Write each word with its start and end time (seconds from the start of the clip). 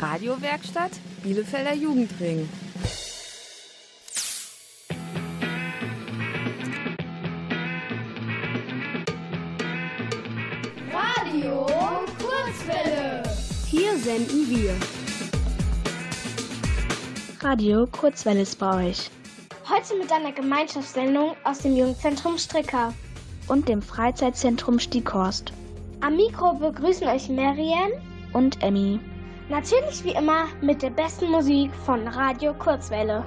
Radiowerkstatt 0.00 0.92
Bielefelder 1.22 1.74
Jugendring. 1.74 2.48
Radio 10.90 11.66
Kurzwelle. 12.18 13.22
Hier 13.66 13.98
senden 13.98 14.48
wir. 14.48 14.74
Radio 17.42 17.86
Kurzwelle 17.86 18.40
ist 18.40 18.58
bei 18.58 18.88
euch. 18.88 19.10
Heute 19.68 19.98
mit 19.98 20.10
einer 20.10 20.32
Gemeinschaftssendung 20.32 21.36
aus 21.44 21.58
dem 21.58 21.76
Jugendzentrum 21.76 22.38
Stricker 22.38 22.94
und 23.48 23.68
dem 23.68 23.82
Freizeitzentrum 23.82 24.78
Stieghorst. 24.78 25.52
Am 26.00 26.16
Mikro 26.16 26.54
begrüßen 26.54 27.06
euch 27.06 27.28
Marianne 27.28 28.00
und 28.32 28.62
Emmy. 28.62 28.98
Natürlich 29.50 30.04
wie 30.04 30.12
immer 30.12 30.46
mit 30.62 30.80
der 30.80 30.90
besten 30.90 31.28
Musik 31.28 31.72
von 31.84 32.06
Radio 32.06 32.54
Kurzwelle. 32.54 33.24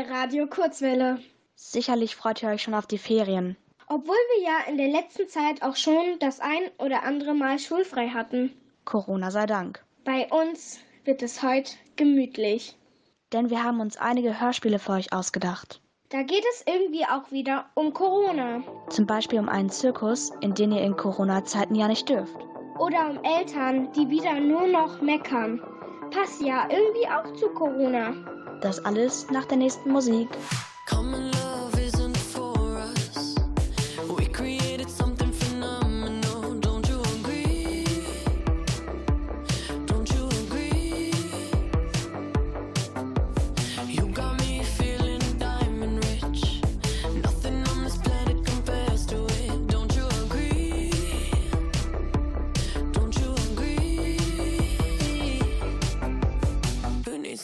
Bei 0.00 0.14
Radio 0.14 0.46
Kurzwelle. 0.46 1.18
Sicherlich 1.56 2.16
freut 2.16 2.42
ihr 2.42 2.48
euch 2.48 2.62
schon 2.62 2.74
auf 2.74 2.86
die 2.86 2.98
Ferien. 2.98 3.56
Obwohl 3.86 4.14
wir 4.14 4.44
ja 4.44 4.58
in 4.68 4.78
der 4.78 4.88
letzten 4.88 5.28
Zeit 5.28 5.62
auch 5.62 5.76
schon 5.76 6.18
das 6.20 6.40
ein 6.40 6.62
oder 6.78 7.02
andere 7.02 7.34
Mal 7.34 7.58
schulfrei 7.58 8.08
hatten. 8.08 8.54
Corona 8.84 9.30
sei 9.30 9.46
Dank. 9.46 9.84
Bei 10.04 10.28
uns 10.30 10.78
wird 11.04 11.22
es 11.22 11.42
heute 11.42 11.72
gemütlich. 11.96 12.76
Denn 13.32 13.50
wir 13.50 13.62
haben 13.62 13.80
uns 13.80 13.96
einige 13.96 14.40
Hörspiele 14.40 14.78
für 14.78 14.92
euch 14.92 15.12
ausgedacht. 15.12 15.82
Da 16.08 16.22
geht 16.22 16.44
es 16.54 16.64
irgendwie 16.66 17.04
auch 17.04 17.30
wieder 17.30 17.66
um 17.74 17.92
Corona. 17.92 18.62
Zum 18.88 19.06
Beispiel 19.06 19.38
um 19.38 19.48
einen 19.48 19.70
Zirkus, 19.70 20.32
in 20.40 20.54
den 20.54 20.72
ihr 20.72 20.82
in 20.82 20.96
Corona-Zeiten 20.96 21.74
ja 21.74 21.88
nicht 21.88 22.08
dürft. 22.08 22.36
Oder 22.78 23.10
um 23.10 23.22
Eltern, 23.22 23.92
die 23.92 24.08
wieder 24.08 24.40
nur 24.40 24.66
noch 24.66 25.02
meckern. 25.02 25.60
Passt 26.10 26.40
ja 26.40 26.66
irgendwie 26.70 27.06
auch 27.06 27.32
zu 27.34 27.50
Corona. 27.50 28.39
Das 28.60 28.84
alles 28.84 29.26
nach 29.30 29.46
der 29.46 29.56
nächsten 29.56 29.90
Musik. 29.90 30.28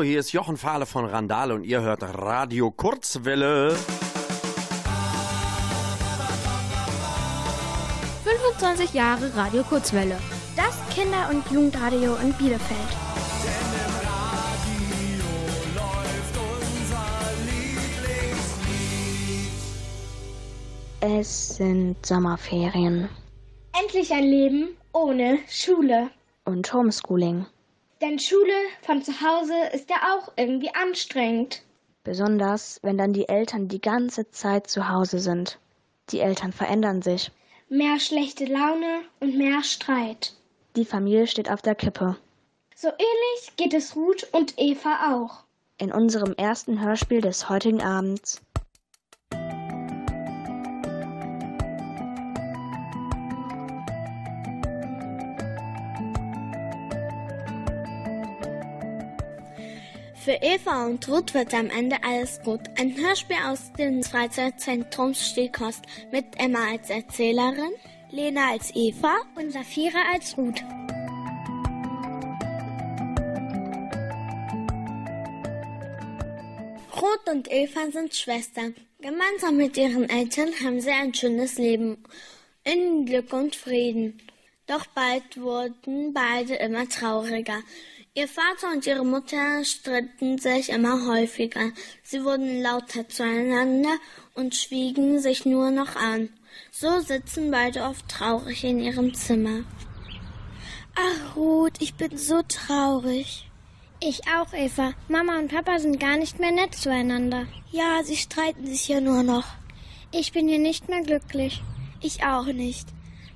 Hallo, 0.00 0.08
hier 0.08 0.20
ist 0.20 0.32
Jochen 0.32 0.56
Fahle 0.56 0.86
von 0.86 1.04
Randale 1.04 1.54
und 1.54 1.62
ihr 1.64 1.82
hört 1.82 2.02
Radio 2.02 2.70
Kurzwelle. 2.70 3.76
25 8.24 8.94
Jahre 8.94 9.36
Radio 9.36 9.62
Kurzwelle. 9.62 10.16
Das 10.56 10.74
Kinder- 10.94 11.28
und 11.28 11.46
Jugendradio 11.50 12.16
in 12.22 12.32
Bielefeld. 12.32 12.78
Es 21.02 21.56
sind 21.56 22.06
Sommerferien 22.06 23.10
Endlich 23.78 24.14
ein 24.14 24.24
Leben 24.24 24.68
ohne 24.94 25.40
Schule. 25.46 26.08
und 26.46 26.72
Homeschooling. 26.72 27.44
Denn 28.00 28.18
Schule 28.18 28.54
von 28.82 29.02
zu 29.02 29.20
Hause 29.20 29.54
ist 29.74 29.90
ja 29.90 29.96
auch 30.14 30.32
irgendwie 30.36 30.74
anstrengend. 30.74 31.62
Besonders, 32.02 32.80
wenn 32.82 32.96
dann 32.96 33.12
die 33.12 33.28
Eltern 33.28 33.68
die 33.68 33.80
ganze 33.80 34.30
Zeit 34.30 34.68
zu 34.68 34.88
Hause 34.88 35.18
sind. 35.18 35.58
Die 36.08 36.20
Eltern 36.20 36.52
verändern 36.52 37.02
sich. 37.02 37.30
Mehr 37.68 38.00
schlechte 38.00 38.46
Laune 38.46 39.02
und 39.20 39.36
mehr 39.36 39.62
Streit. 39.62 40.34
Die 40.76 40.86
Familie 40.86 41.26
steht 41.26 41.50
auf 41.50 41.60
der 41.60 41.74
Kippe. 41.74 42.16
So 42.74 42.88
ähnlich 42.88 43.56
geht 43.56 43.74
es 43.74 43.94
Ruth 43.94 44.26
und 44.32 44.54
Eva 44.56 45.14
auch. 45.14 45.44
In 45.76 45.92
unserem 45.92 46.32
ersten 46.32 46.80
Hörspiel 46.80 47.20
des 47.20 47.50
heutigen 47.50 47.82
Abends. 47.82 48.40
Für 60.22 60.38
Eva 60.42 60.84
und 60.84 61.08
Ruth 61.08 61.32
wird 61.32 61.54
am 61.54 61.70
Ende 61.70 61.96
alles 62.04 62.42
gut. 62.42 62.60
Ein 62.78 62.94
Hörspiel 62.94 63.38
aus 63.48 63.72
dem 63.78 64.02
Freizeitzentrum 64.02 65.14
Stehkost 65.14 65.80
mit 66.12 66.26
Emma 66.36 66.72
als 66.72 66.90
Erzählerin, 66.90 67.72
Lena 68.10 68.50
als 68.50 68.70
Eva 68.74 69.16
Und 69.34 69.50
Safira 69.50 69.98
als 70.12 70.36
Ruth. 70.36 70.62
Ruth 77.00 77.30
und 77.30 77.50
Eva 77.50 77.90
sind 77.90 78.14
Schwestern. 78.14 78.74
Gemeinsam 79.00 79.56
mit 79.56 79.78
ihren 79.78 80.06
Eltern 80.10 80.50
haben 80.62 80.82
sie 80.82 80.90
ein 80.90 81.14
schönes 81.14 81.56
Leben 81.56 82.04
in 82.64 83.06
Glück 83.06 83.32
und 83.32 83.56
Frieden. 83.56 84.20
Doch 84.66 84.84
bald 84.88 85.40
wurden 85.40 86.12
beide 86.12 86.56
immer 86.56 86.86
trauriger. 86.86 87.62
Ihr 88.20 88.28
Vater 88.28 88.70
und 88.74 88.86
ihre 88.86 89.06
Mutter 89.06 89.64
stritten 89.64 90.36
sich 90.36 90.68
immer 90.68 91.06
häufiger. 91.06 91.72
Sie 92.02 92.22
wurden 92.22 92.60
lauter 92.60 93.08
zueinander 93.08 93.96
und 94.34 94.54
schwiegen 94.54 95.20
sich 95.20 95.46
nur 95.46 95.70
noch 95.70 95.96
an. 95.96 96.28
So 96.70 97.00
sitzen 97.00 97.50
beide 97.50 97.82
oft 97.82 98.06
traurig 98.10 98.62
in 98.62 98.78
ihrem 98.78 99.14
Zimmer. 99.14 99.64
Ach, 100.94 101.34
Ruth, 101.34 101.80
ich 101.80 101.94
bin 101.94 102.18
so 102.18 102.42
traurig. 102.46 103.48
Ich 104.02 104.20
auch, 104.28 104.52
Eva. 104.52 104.92
Mama 105.08 105.38
und 105.38 105.50
Papa 105.50 105.78
sind 105.78 105.98
gar 105.98 106.18
nicht 106.18 106.38
mehr 106.38 106.52
nett 106.52 106.74
zueinander. 106.74 107.46
Ja, 107.72 108.02
sie 108.04 108.16
streiten 108.16 108.66
sich 108.66 108.86
ja 108.86 109.00
nur 109.00 109.22
noch. 109.22 109.46
Ich 110.12 110.32
bin 110.32 110.46
hier 110.46 110.58
nicht 110.58 110.90
mehr 110.90 111.00
glücklich. 111.00 111.62
Ich 112.02 112.22
auch 112.22 112.44
nicht. 112.44 112.86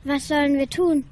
Was 0.05 0.29
sollen 0.29 0.59
wir 0.59 0.69
tun? 0.69 1.07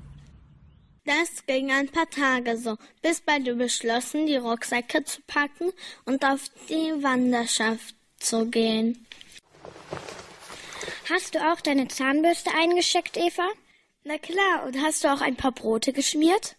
Das 1.04 1.44
ging 1.46 1.72
ein 1.72 1.88
paar 1.88 2.08
Tage 2.08 2.56
so, 2.56 2.76
bis 3.02 3.20
beide 3.20 3.56
beschlossen, 3.56 4.26
die 4.26 4.36
Rucksäcke 4.36 5.02
zu 5.02 5.20
packen 5.26 5.72
und 6.04 6.24
auf 6.24 6.48
die 6.68 7.02
Wanderschaft 7.02 7.96
zu 8.18 8.46
gehen. 8.46 9.04
Hast 11.10 11.34
du 11.34 11.52
auch 11.52 11.60
deine 11.60 11.88
Zahnbürste 11.88 12.50
eingeschickt, 12.54 13.16
Eva? 13.16 13.48
Na 14.04 14.16
klar, 14.18 14.64
und 14.64 14.80
hast 14.80 15.02
du 15.02 15.12
auch 15.12 15.20
ein 15.20 15.36
paar 15.36 15.52
Brote 15.52 15.92
geschmiert? 15.92 16.56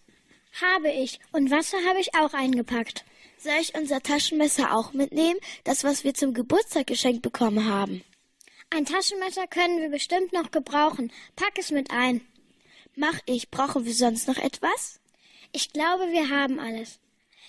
Habe 0.61 0.91
ich. 0.91 1.19
Und 1.31 1.49
Wasser 1.49 1.77
habe 1.87 1.99
ich 1.99 2.13
auch 2.13 2.33
eingepackt. 2.33 3.05
Soll 3.37 3.59
ich 3.61 3.75
unser 3.75 4.01
Taschenmesser 4.01 4.75
auch 4.75 4.93
mitnehmen? 4.93 5.39
Das, 5.63 5.83
was 5.83 6.03
wir 6.03 6.13
zum 6.13 6.33
Geburtstag 6.33 6.87
geschenkt 6.87 7.21
bekommen 7.21 7.65
haben. 7.65 8.03
Ein 8.69 8.85
Taschenmesser 8.85 9.47
können 9.47 9.81
wir 9.81 9.89
bestimmt 9.89 10.33
noch 10.33 10.51
gebrauchen. 10.51 11.11
Pack 11.35 11.57
es 11.57 11.71
mit 11.71 11.91
ein. 11.91 12.21
Mach 12.95 13.19
ich. 13.25 13.49
Brauchen 13.49 13.85
wir 13.85 13.93
sonst 13.93 14.27
noch 14.27 14.37
etwas? 14.37 14.99
Ich 15.51 15.71
glaube, 15.73 16.11
wir 16.11 16.29
haben 16.29 16.59
alles. 16.59 16.99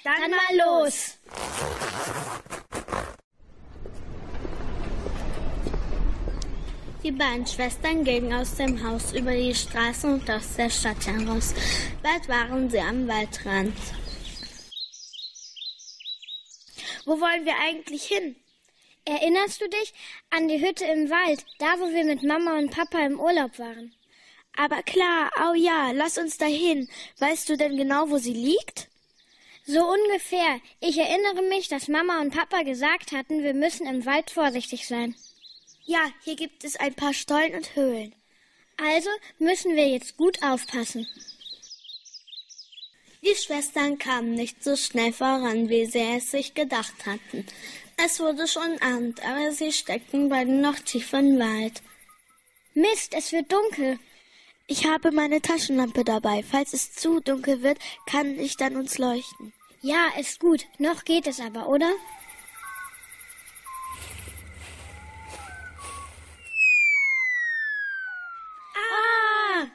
Dann, 0.04 0.14
Dann 0.20 0.30
mal 0.30 0.84
los. 0.84 1.18
Die 7.02 7.12
beiden 7.12 7.46
Schwestern 7.46 8.02
gingen 8.04 8.32
aus 8.32 8.54
dem 8.54 8.82
Haus 8.82 9.12
über 9.12 9.32
die 9.32 9.54
Straße 9.54 10.06
und 10.06 10.30
aus 10.30 10.56
der 10.56 10.70
Stadt 10.70 11.06
heraus. 11.06 11.52
Bald 12.02 12.28
waren 12.28 12.70
sie 12.70 12.80
am 12.80 13.06
Waldrand. 13.06 13.76
Wo 17.04 17.20
wollen 17.20 17.44
wir 17.44 17.54
eigentlich 17.58 18.04
hin? 18.04 18.36
Erinnerst 19.04 19.60
du 19.60 19.68
dich 19.68 19.92
an 20.30 20.48
die 20.48 20.66
Hütte 20.66 20.86
im 20.86 21.10
Wald, 21.10 21.44
da 21.58 21.78
wo 21.78 21.92
wir 21.92 22.04
mit 22.04 22.22
Mama 22.22 22.56
und 22.56 22.70
Papa 22.70 23.04
im 23.04 23.20
Urlaub 23.20 23.58
waren? 23.58 23.94
Aber 24.56 24.82
klar, 24.82 25.30
oh 25.42 25.54
ja, 25.54 25.90
lass 25.92 26.18
uns 26.18 26.38
dahin. 26.38 26.88
Weißt 27.18 27.48
du 27.48 27.56
denn 27.56 27.76
genau, 27.76 28.10
wo 28.10 28.18
sie 28.18 28.34
liegt? 28.34 28.88
So 29.66 29.80
ungefähr. 29.80 30.60
Ich 30.80 30.98
erinnere 30.98 31.42
mich, 31.48 31.68
dass 31.68 31.88
Mama 31.88 32.20
und 32.20 32.34
Papa 32.34 32.62
gesagt 32.62 33.12
hatten, 33.12 33.42
wir 33.42 33.54
müssen 33.54 33.86
im 33.86 34.04
Wald 34.06 34.30
vorsichtig 34.30 34.86
sein. 34.86 35.14
Ja, 35.86 36.10
hier 36.22 36.36
gibt 36.36 36.64
es 36.64 36.76
ein 36.76 36.94
paar 36.94 37.14
Stollen 37.14 37.54
und 37.54 37.74
Höhlen. 37.74 38.14
Also 38.76 39.10
müssen 39.38 39.74
wir 39.76 39.88
jetzt 39.88 40.16
gut 40.16 40.42
aufpassen. 40.42 41.06
Die 43.22 43.34
Schwestern 43.34 43.98
kamen 43.98 44.34
nicht 44.34 44.62
so 44.62 44.76
schnell 44.76 45.12
voran, 45.12 45.70
wie 45.70 45.86
sie 45.86 46.16
es 46.16 46.30
sich 46.30 46.52
gedacht 46.52 47.06
hatten. 47.06 47.46
Es 47.96 48.20
wurde 48.20 48.46
schon 48.46 48.78
Abend, 48.82 49.24
aber 49.24 49.52
sie 49.52 49.72
steckten 49.72 50.28
beide 50.28 50.52
noch 50.52 50.78
tief 50.80 51.12
Wald. 51.12 51.82
Mist, 52.74 53.14
es 53.14 53.32
wird 53.32 53.50
dunkel. 53.50 53.98
Ich 54.66 54.86
habe 54.86 55.12
meine 55.12 55.42
Taschenlampe 55.42 56.04
dabei. 56.04 56.42
Falls 56.42 56.72
es 56.72 56.92
zu 56.92 57.20
dunkel 57.20 57.62
wird, 57.62 57.78
kann 58.06 58.38
ich 58.38 58.56
dann 58.56 58.76
uns 58.76 58.96
leuchten. 58.96 59.52
Ja, 59.82 60.08
ist 60.18 60.40
gut. 60.40 60.64
Noch 60.78 61.04
geht 61.04 61.26
es 61.26 61.38
aber, 61.38 61.68
oder? 61.68 61.90
Ah! 68.74 69.66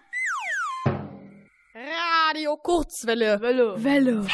Radio 2.32 2.58
Kurzwelle. 2.58 3.40
Welle. 3.42 3.84
Welle. 3.84 4.28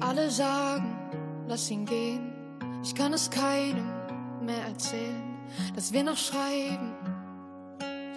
Alle 0.00 0.30
sagen, 0.30 1.46
lass 1.46 1.70
ihn 1.70 1.86
gehen. 1.86 2.32
Ich 2.82 2.96
kann 2.96 3.12
es 3.12 3.30
keinem 3.30 3.86
mehr 4.44 4.62
erzählen, 4.62 5.38
dass 5.76 5.92
wir 5.92 6.02
noch 6.02 6.16
schreiben. 6.16 7.05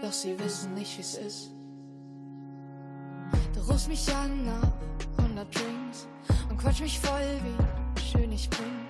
Doch 0.02 0.14
sie 0.14 0.40
wissen 0.40 0.74
nicht, 0.76 0.98
wie's 0.98 1.16
ist. 1.16 1.52
Du 3.54 3.60
rufst 3.62 3.90
mich 3.90 4.08
an 4.16 4.46
nach 4.46 4.72
100 5.18 5.54
Drinks 5.54 6.08
und 6.50 6.58
quatsch 6.58 6.80
mich 6.80 6.98
voll, 7.00 7.42
wie 7.44 8.02
schön 8.02 8.32
ich 8.32 8.50
bin. 8.50 8.88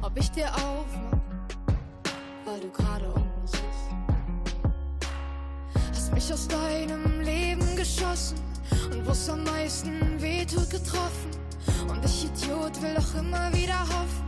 Ob 0.00 0.16
ich 0.16 0.30
dir 0.30 0.48
aufmach, 0.54 1.18
weil 2.46 2.60
du 2.60 2.70
gerade 2.70 3.06
unten 3.12 3.46
sitzt. 3.46 3.62
Hast 5.90 6.12
mich 6.14 6.32
aus 6.32 6.48
deinem 6.48 7.20
Leben 7.20 7.76
geschossen 7.76 8.38
und 8.90 9.06
wo's 9.06 9.28
am 9.28 9.44
meisten 9.44 10.20
wehtut 10.22 10.70
getroffen. 10.70 11.30
Und 11.86 12.02
ich 12.02 12.24
Idiot 12.24 12.80
will 12.80 12.94
doch 12.94 13.14
immer 13.14 13.52
wieder 13.52 13.80
hoffen. 13.80 14.26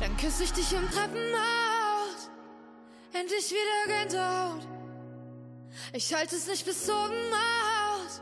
Dann 0.00 0.16
küsse 0.16 0.42
ich 0.42 0.52
dich 0.52 0.72
im 0.72 0.90
Treppenhaus. 0.90 1.75
Endlich 3.18 3.50
wieder 3.50 3.86
Gänsehaut. 3.86 4.66
Ich 5.94 6.12
halte 6.12 6.36
es 6.36 6.46
nicht 6.46 6.66
bis 6.66 6.88
oben 6.90 7.32
aus. 7.32 8.20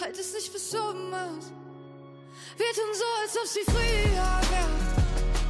Halt 0.00 0.18
es 0.18 0.32
nicht 0.32 0.50
bis 0.50 0.74
oben 0.74 1.12
aus. 1.12 1.52
Wir 2.56 2.72
tun 2.72 2.94
so, 2.94 3.04
als 3.22 3.36
ob 3.36 3.46
sie 3.46 3.64
früher 3.66 4.40
wäre. 4.50 4.78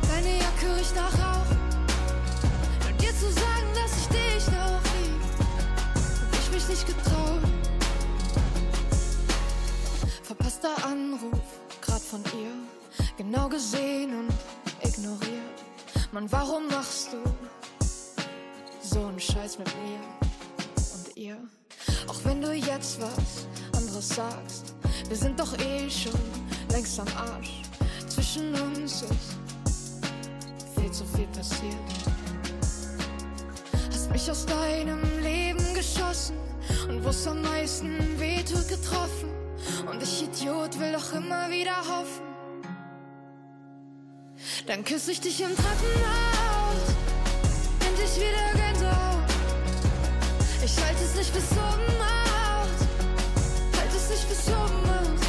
Deine 0.09 0.38
Jacke 0.38 0.77
riecht 0.77 0.95
nach 0.97 1.12
Rauch. 1.12 1.50
Und 2.88 3.00
dir 3.00 3.11
zu 3.11 3.31
sagen, 3.31 3.69
dass 3.75 3.97
ich 3.97 4.09
dich 4.09 4.47
noch 4.49 4.83
lieb, 4.95 5.23
hab 6.33 6.41
ich 6.41 6.50
mich 6.50 6.69
nicht 6.69 6.87
getraut. 6.87 7.43
Verpasster 10.25 10.85
Anruf, 10.85 11.61
grad 11.81 12.03
von 12.03 12.25
ihr. 12.25 13.07
Genau 13.17 13.49
gesehen 13.49 14.19
und 14.19 14.33
ignoriert. 14.83 15.59
Mann, 16.11 16.31
warum 16.33 16.67
machst 16.69 17.12
du 17.12 17.38
so 18.90 19.04
einen 19.04 19.21
Scheiß 19.21 19.59
mit 19.59 19.68
mir 19.85 20.00
und 20.95 21.16
ihr? 21.16 21.37
Auch 22.07 22.25
wenn 22.25 22.40
du 22.40 22.52
jetzt 22.52 23.00
was 23.00 23.47
anderes 23.76 24.09
sagst, 24.09 24.75
wir 25.09 25.16
sind 25.16 25.38
doch 25.38 25.52
eh 25.59 25.90
schon 25.90 26.12
längst 26.71 26.99
am 26.99 27.09
Arsch. 27.16 27.62
Zwischen 28.09 28.54
uns 28.54 29.02
ist 29.02 30.09
viel 30.76 30.90
zu 30.90 31.04
viel 31.04 31.26
passiert. 31.28 31.75
Hast 33.92 34.11
mich 34.11 34.30
aus 34.30 34.47
deinem 34.47 35.02
Leben 35.23 35.75
geschossen 35.75 36.37
und 36.88 37.04
wo's 37.04 37.26
am 37.26 37.42
meisten 37.42 38.18
wehtut 38.18 38.68
getroffen. 38.68 39.28
Und 39.90 40.02
ich 40.02 40.23
Idiot 40.23 40.78
will 40.78 40.92
doch 40.92 41.12
immer 41.12 41.50
wieder 41.50 41.76
hoffen. 41.76 42.28
Dann 44.66 44.85
küsse 44.85 45.12
ich 45.12 45.21
dich 45.21 45.40
im 45.40 45.54
Treppenhaus. 45.54 46.95
Endlich 47.87 48.16
wieder 48.16 48.48
nicht 51.19 51.35
bis 51.35 51.51
oben 51.51 52.01
aus. 52.01 52.79
Halt 53.77 53.91
es 53.97 54.09
nicht 54.09 54.29
bis 54.29 54.47
oben 54.49 54.83
aus. 54.89 55.23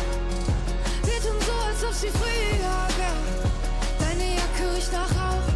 Wir 1.04 1.20
tun 1.20 1.38
so, 1.42 1.54
als 1.68 1.84
ob 1.84 1.94
sie 1.94 2.10
früher 2.10 2.88
wäre. 3.00 3.52
Deine 4.00 4.36
Jacke 4.36 4.76
riecht 4.76 4.94
nach 4.94 5.10
Rauch. 5.10 5.48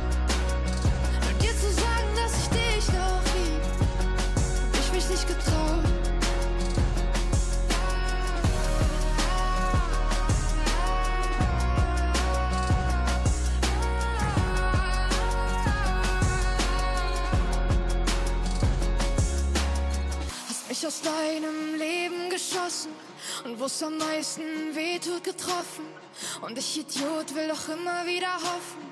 Und 1.30 1.42
dir 1.42 1.56
zu 1.56 1.72
sagen, 1.72 2.10
dass 2.16 2.34
ich 2.42 2.50
dich 2.50 2.88
noch 2.94 3.24
lieb, 3.36 3.62
ich 4.82 4.94
mich 4.94 5.10
nicht 5.10 5.28
getraut. 5.28 5.93
Mich 20.84 20.88
aus 20.88 21.02
deinem 21.02 21.76
Leben 21.76 22.30
geschossen 22.30 22.92
und 23.46 23.58
wo's 23.58 23.82
am 23.84 23.98
meisten 23.98 24.76
wehtut 24.76 25.24
getroffen. 25.24 25.86
Und 26.42 26.58
ich 26.58 26.78
Idiot 26.78 27.34
will 27.36 27.48
doch 27.48 27.70
immer 27.70 28.06
wieder 28.06 28.34
hoffen. 28.34 28.84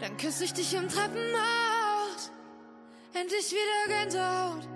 Dann 0.00 0.16
küsse 0.16 0.44
ich 0.44 0.54
dich 0.54 0.72
im 0.72 0.88
Treppenhaus. 0.88 2.32
Endlich 3.12 3.52
wieder 3.52 3.98
Gänsehaut. 4.00 4.66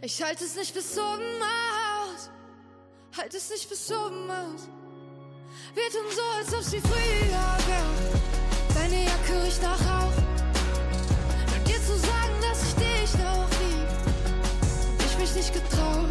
Ich 0.00 0.22
halte 0.22 0.44
es 0.44 0.56
nicht 0.56 0.72
bis 0.72 0.96
oben 0.96 1.42
aus. 1.42 2.30
Halt 3.18 3.34
es 3.34 3.50
nicht 3.50 3.68
bis 3.68 3.92
oben 3.92 4.30
aus. 4.30 4.66
Wir 5.74 5.90
tun 5.90 6.10
so, 6.16 6.22
als 6.38 6.54
ob 6.54 6.62
sie 6.62 6.80
früher 6.80 7.58
wäre. 7.66 8.14
Deine 8.74 9.04
Jacke 9.04 9.44
riecht 9.44 9.60
nach 9.60 9.78
Rauch. 9.78 10.16
Und 11.54 11.68
dir 11.68 11.82
zu 11.82 11.98
sagen, 11.98 12.40
dass 12.40 12.62
ich 12.66 12.74
dich 12.74 12.84
hab 12.84 12.87
ich 15.18 15.34
mich 15.34 15.34
nicht 15.34 15.52
getraut. 15.52 16.10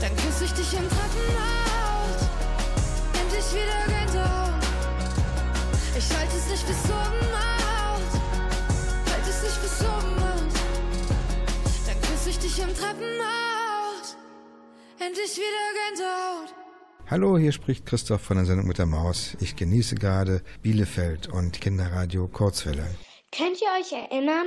Dann 0.00 0.16
küsse 0.16 0.44
ich 0.44 0.52
dich 0.52 0.72
im 0.74 0.88
Treppenhaus. 0.88 2.28
Endlich 3.20 3.52
wieder 3.52 3.86
Gänsehaut. 3.86 4.62
Ich 5.96 6.16
halte 6.16 6.36
es 6.36 6.48
nicht 6.48 6.66
bis 6.66 6.84
oben 6.84 7.32
aus. 7.34 8.10
Halt 9.10 9.26
es 9.28 9.42
nicht 9.42 9.62
bis 9.62 9.80
oben 9.80 10.22
aus. 10.22 10.54
Dann 11.86 12.00
küsse 12.00 12.30
ich 12.30 12.38
dich 12.38 12.58
im 12.58 12.68
Treppenhaus. 12.68 14.16
Endlich 14.98 15.36
wieder 15.36 15.68
Gänsehaut. 15.88 16.54
Hallo, 17.10 17.38
hier 17.38 17.52
spricht 17.52 17.86
Christoph 17.86 18.20
von 18.20 18.36
der 18.36 18.46
Sendung 18.46 18.66
mit 18.66 18.78
der 18.78 18.86
Maus. 18.86 19.36
Ich 19.40 19.56
genieße 19.56 19.96
gerade 19.96 20.42
Bielefeld 20.62 21.28
und 21.28 21.60
Kinderradio 21.60 22.28
Kurzwelle. 22.28 22.86
Könnt 23.32 23.60
ihr 23.60 23.68
euch 23.80 23.92
erinnern? 23.92 24.46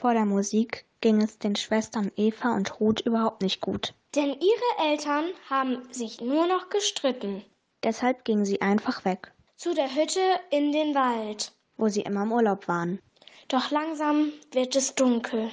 Vor 0.00 0.12
der 0.12 0.24
Musik 0.24 0.84
ging 1.00 1.22
es 1.22 1.38
den 1.38 1.56
Schwestern 1.56 2.10
Eva 2.16 2.54
und 2.54 2.80
Ruth 2.80 3.00
überhaupt 3.00 3.42
nicht 3.42 3.60
gut. 3.60 3.94
Denn 4.14 4.30
ihre 4.40 4.90
Eltern 4.90 5.26
haben 5.48 5.82
sich 5.92 6.20
nur 6.20 6.46
noch 6.46 6.68
gestritten. 6.68 7.44
Deshalb 7.82 8.24
gingen 8.24 8.44
sie 8.44 8.60
einfach 8.60 9.04
weg, 9.04 9.32
Zu 9.56 9.74
der 9.74 9.94
Hütte 9.94 10.20
in 10.50 10.72
den 10.72 10.94
Wald. 10.94 11.52
wo 11.76 11.88
sie 11.88 12.02
immer 12.02 12.22
im 12.22 12.32
Urlaub 12.32 12.68
waren. 12.68 13.00
Doch 13.48 13.70
langsam 13.70 14.32
wird 14.52 14.74
es 14.76 14.94
dunkel. 14.94 15.50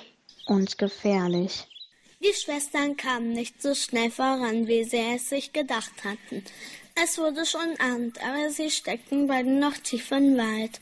Und 0.48 0.78
gefährlich. 0.78 1.68
Die 2.24 2.34
Schwestern 2.34 2.96
kamen 2.98 3.34
nicht 3.34 3.62
so 3.62 3.74
schnell 3.74 4.12
voran, 4.12 4.68
wie 4.68 4.84
sie 4.84 5.16
es 5.16 5.30
sich 5.30 5.52
gedacht 5.54 6.04
hatten. 6.04 6.44
Es 6.96 7.18
wurde 7.18 7.46
schon 7.46 7.76
Abend, 7.80 8.24
aber 8.24 8.50
sie 8.52 8.70
steckten 8.70 9.28
beide 9.28 9.50
noch 9.50 9.78
tief 9.78 10.12
im 10.12 10.38
Wald. 10.38 10.80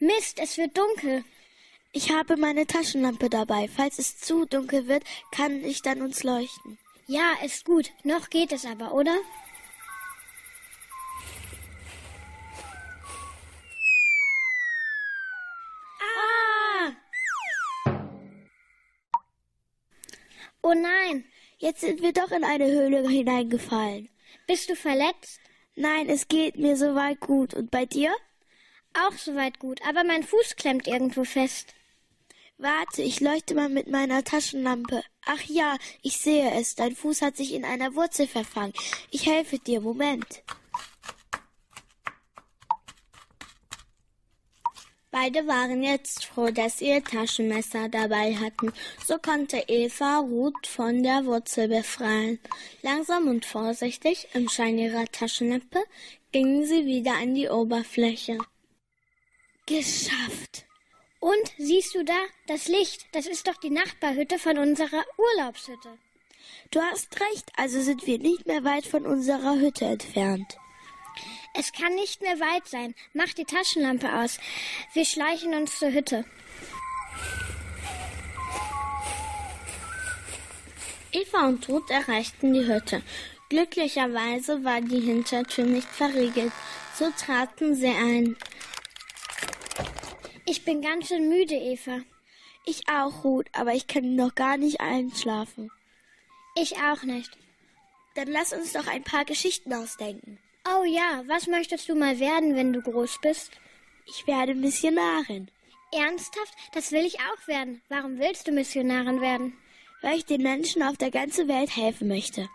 Mist, 0.00 0.38
es 0.40 0.56
wird 0.56 0.76
dunkel. 0.78 1.24
Ich 1.92 2.12
habe 2.12 2.36
meine 2.36 2.66
Taschenlampe 2.66 3.30
dabei. 3.30 3.68
Falls 3.68 3.98
es 3.98 4.18
zu 4.18 4.44
dunkel 4.44 4.88
wird, 4.88 5.04
kann 5.30 5.64
ich 5.64 5.82
dann 5.82 6.02
uns 6.02 6.22
leuchten. 6.22 6.78
Ja, 7.06 7.32
ist 7.44 7.64
gut. 7.64 7.90
Noch 8.04 8.28
geht 8.30 8.52
es 8.52 8.66
aber, 8.66 8.92
oder? 8.92 9.16
Ah! 16.00 16.92
Oh 20.62 20.74
nein, 20.74 21.24
Jetzt 21.60 21.80
sind 21.80 22.02
wir 22.02 22.12
doch 22.12 22.30
in 22.30 22.44
eine 22.44 22.66
Höhle 22.66 23.08
hineingefallen. 23.08 24.08
bist 24.46 24.70
du 24.70 24.76
verletzt? 24.76 25.40
Nein, 25.74 26.08
es 26.08 26.28
geht 26.28 26.56
mir 26.56 26.76
soweit 26.76 27.18
gut. 27.18 27.52
Und 27.52 27.72
bei 27.72 27.84
dir? 27.84 28.14
Auch 28.94 29.12
soweit 29.14 29.58
gut, 29.58 29.80
aber 29.86 30.04
mein 30.04 30.22
Fuß 30.22 30.54
klemmt 30.54 30.86
irgendwo 30.86 31.24
fest. 31.24 31.74
Warte, 32.60 33.02
ich 33.02 33.20
leuchte 33.20 33.54
mal 33.54 33.68
mit 33.68 33.88
meiner 33.88 34.24
Taschenlampe. 34.24 35.04
Ach 35.24 35.42
ja, 35.44 35.76
ich 36.02 36.18
sehe 36.18 36.50
es. 36.58 36.74
Dein 36.74 36.96
Fuß 36.96 37.22
hat 37.22 37.36
sich 37.36 37.54
in 37.54 37.64
einer 37.64 37.94
Wurzel 37.94 38.26
verfangen. 38.26 38.72
Ich 39.12 39.26
helfe 39.26 39.60
dir. 39.60 39.80
Moment. 39.80 40.42
Beide 45.12 45.46
waren 45.46 45.84
jetzt 45.84 46.26
froh, 46.26 46.50
dass 46.50 46.78
sie 46.78 46.88
ihr 46.88 47.04
Taschenmesser 47.04 47.88
dabei 47.88 48.34
hatten. 48.34 48.72
So 49.06 49.18
konnte 49.18 49.64
Eva 49.68 50.18
Ruth 50.18 50.66
von 50.66 51.04
der 51.04 51.24
Wurzel 51.26 51.68
befreien. 51.68 52.40
Langsam 52.82 53.28
und 53.28 53.46
vorsichtig, 53.46 54.28
im 54.34 54.48
Schein 54.48 54.78
ihrer 54.78 55.06
Taschenlampe, 55.06 55.84
gingen 56.32 56.66
sie 56.66 56.86
wieder 56.86 57.14
an 57.14 57.34
die 57.34 57.48
Oberfläche. 57.48 58.38
Geschafft. 59.66 60.67
Und 61.20 61.52
siehst 61.58 61.94
du 61.94 62.04
da 62.04 62.18
das 62.46 62.68
Licht? 62.68 63.06
Das 63.12 63.26
ist 63.26 63.48
doch 63.48 63.56
die 63.56 63.70
Nachbarhütte 63.70 64.38
von 64.38 64.58
unserer 64.58 65.04
Urlaubshütte. 65.16 65.98
Du 66.70 66.80
hast 66.80 67.20
recht, 67.20 67.50
also 67.56 67.80
sind 67.80 68.06
wir 68.06 68.18
nicht 68.18 68.46
mehr 68.46 68.64
weit 68.64 68.86
von 68.86 69.06
unserer 69.06 69.56
Hütte 69.56 69.86
entfernt. 69.86 70.58
Es 71.54 71.72
kann 71.72 71.94
nicht 71.94 72.22
mehr 72.22 72.38
weit 72.38 72.68
sein. 72.68 72.94
Mach 73.14 73.32
die 73.32 73.44
Taschenlampe 73.44 74.12
aus. 74.14 74.38
Wir 74.92 75.04
schleichen 75.04 75.54
uns 75.54 75.78
zur 75.78 75.92
Hütte. 75.92 76.24
Eva 81.10 81.48
und 81.48 81.68
Ruth 81.68 81.90
erreichten 81.90 82.52
die 82.52 82.66
Hütte. 82.66 83.02
Glücklicherweise 83.48 84.62
war 84.62 84.80
die 84.82 85.00
Hintertür 85.00 85.64
nicht 85.64 85.88
verriegelt. 85.88 86.52
So 86.94 87.10
traten 87.18 87.74
sie 87.74 87.88
ein. 87.88 88.36
Ich 90.50 90.64
bin 90.64 90.80
ganz 90.80 91.08
schön 91.08 91.28
müde, 91.28 91.56
Eva. 91.56 92.00
Ich 92.64 92.88
auch, 92.88 93.22
Ruth, 93.22 93.48
aber 93.52 93.74
ich 93.74 93.86
kann 93.86 94.16
noch 94.16 94.34
gar 94.34 94.56
nicht 94.56 94.80
einschlafen. 94.80 95.70
Ich 96.56 96.76
auch 96.78 97.02
nicht. 97.02 97.36
Dann 98.14 98.28
lass 98.28 98.54
uns 98.54 98.72
doch 98.72 98.86
ein 98.86 99.04
paar 99.04 99.26
Geschichten 99.26 99.74
ausdenken. 99.74 100.38
Oh 100.66 100.84
ja, 100.84 101.22
was 101.26 101.48
möchtest 101.48 101.86
du 101.90 101.94
mal 101.94 102.18
werden, 102.18 102.56
wenn 102.56 102.72
du 102.72 102.80
groß 102.80 103.18
bist? 103.20 103.52
Ich 104.06 104.26
werde 104.26 104.54
Missionarin. 104.54 105.50
Ernsthaft? 105.92 106.54
Das 106.72 106.92
will 106.92 107.04
ich 107.04 107.18
auch 107.20 107.46
werden. 107.46 107.82
Warum 107.90 108.18
willst 108.18 108.48
du 108.48 108.52
Missionarin 108.52 109.20
werden? 109.20 109.52
Weil 110.00 110.16
ich 110.16 110.24
den 110.24 110.42
Menschen 110.42 110.82
auf 110.82 110.96
der 110.96 111.10
ganzen 111.10 111.46
Welt 111.48 111.76
helfen 111.76 112.08
möchte. 112.08 112.48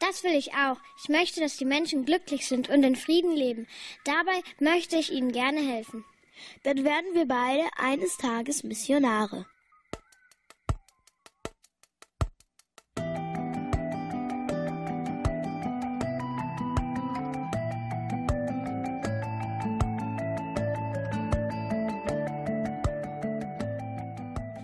Das 0.00 0.24
will 0.24 0.34
ich 0.34 0.54
auch. 0.54 0.78
Ich 1.00 1.08
möchte, 1.08 1.38
dass 1.38 1.56
die 1.56 1.64
Menschen 1.64 2.04
glücklich 2.04 2.48
sind 2.48 2.68
und 2.68 2.82
in 2.82 2.96
Frieden 2.96 3.36
leben. 3.36 3.68
Dabei 4.02 4.42
möchte 4.58 4.96
ich 4.96 5.12
ihnen 5.12 5.30
gerne 5.30 5.60
helfen. 5.60 6.04
Dann 6.62 6.84
werden 6.84 7.14
wir 7.14 7.26
beide 7.26 7.68
eines 7.76 8.16
Tages 8.16 8.62
Missionare. 8.62 9.46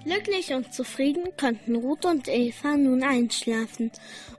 Glücklich 0.05 0.55
und 0.55 0.73
zufrieden 0.73 1.37
konnten 1.39 1.77
Ruth 1.77 2.07
und 2.07 2.29
Eva 2.29 2.77
nun 2.77 3.03
einschlafen. 3.03 3.91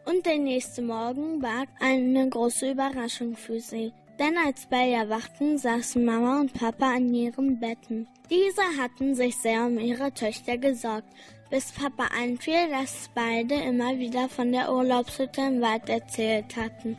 Und 0.06 0.26
der 0.26 0.38
nächste 0.38 0.82
Morgen 0.82 1.42
war 1.42 1.66
eine 1.80 2.30
große 2.30 2.72
Überraschung 2.72 3.36
für 3.36 3.60
sie. 3.60 3.94
Denn 4.20 4.38
als 4.38 4.66
beide 4.68 4.94
erwachten, 4.94 5.58
saßen 5.58 6.04
Mama 6.04 6.40
und 6.40 6.54
Papa 6.54 6.96
an 6.96 7.14
ihren 7.14 7.60
Betten. 7.60 8.08
Diese 8.30 8.64
hatten 8.82 9.14
sich 9.14 9.36
sehr 9.38 9.66
um 9.66 9.78
ihre 9.78 10.14
Töchter 10.14 10.58
gesorgt, 10.58 11.08
bis 11.50 11.72
Papa 11.74 12.08
einfiel, 12.18 12.70
dass 12.70 13.10
beide 13.14 13.56
immer 13.56 13.98
wieder 14.00 14.30
von 14.30 14.52
der 14.52 14.72
Urlaubshütte 14.74 15.42
im 15.42 15.62
Wald 15.62 15.90
erzählt 15.90 16.56
hatten. 16.56 16.98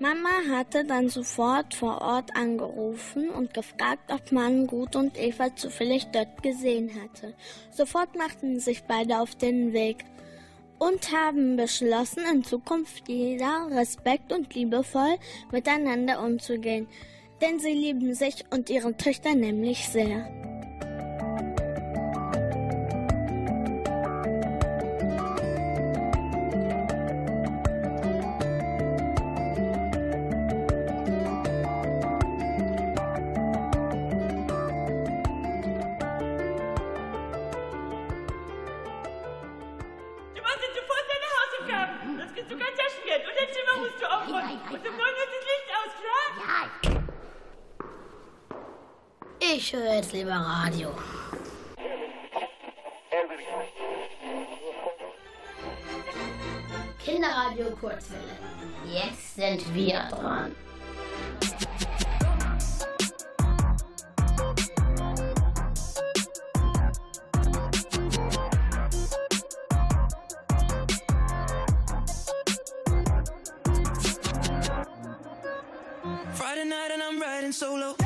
Mama 0.00 0.28
hatte 0.50 0.84
dann 0.84 1.08
sofort 1.08 1.72
vor 1.72 2.02
Ort 2.02 2.36
angerufen 2.36 3.30
und 3.30 3.54
gefragt, 3.54 4.12
ob 4.12 4.32
man 4.32 4.68
Ruth 4.68 4.96
und 4.96 5.18
Eva 5.18 5.54
zufällig 5.54 6.08
dort 6.12 6.42
gesehen 6.42 6.90
hatte. 7.00 7.32
Sofort 7.70 8.16
machten 8.16 8.58
sich 8.58 8.82
beide 8.82 9.20
auf 9.20 9.36
den 9.36 9.72
Weg 9.72 10.04
und 10.78 11.12
haben 11.12 11.56
beschlossen, 11.56 12.24
in 12.32 12.44
Zukunft 12.44 13.08
wieder 13.08 13.68
respekt 13.70 14.32
und 14.32 14.54
liebevoll 14.54 15.16
miteinander 15.52 16.22
umzugehen, 16.22 16.88
denn 17.40 17.58
sie 17.58 17.72
lieben 17.72 18.14
sich 18.14 18.44
und 18.50 18.70
ihre 18.70 18.96
Töchter 18.96 19.34
nämlich 19.34 19.88
sehr. 19.88 20.53
Solo. 77.54 78.03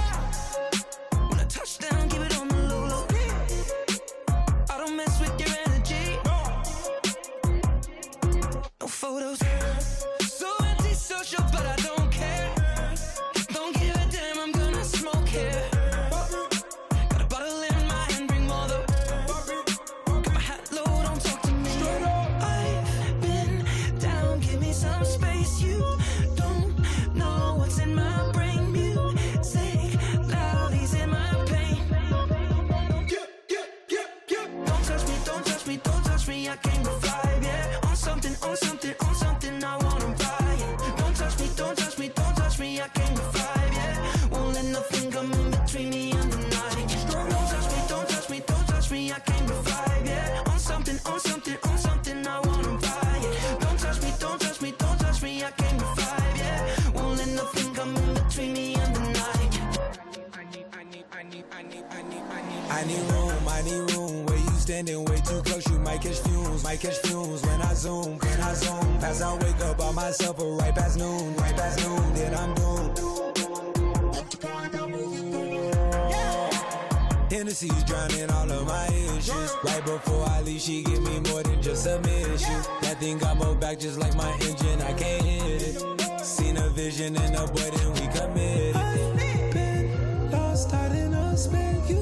Like 83.99 84.15
my 84.17 84.33
engine, 84.41 84.81
I 84.83 84.93
can't 84.93 85.23
hit 85.23 85.63
it. 85.63 86.21
Seen 86.25 86.57
a 86.57 86.69
vision 86.71 87.17
in 87.17 87.35
a 87.35 87.47
boy, 87.47 87.71
then 87.71 87.93
we 87.95 88.07
committed. 88.17 88.77
I've 88.77 89.53
been 89.53 90.31
lost 90.31 90.73
out 90.73 90.93
in 90.93 91.13
a 91.15 91.37
space. 91.37 91.91
You 91.91 92.01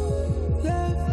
left 0.62 1.05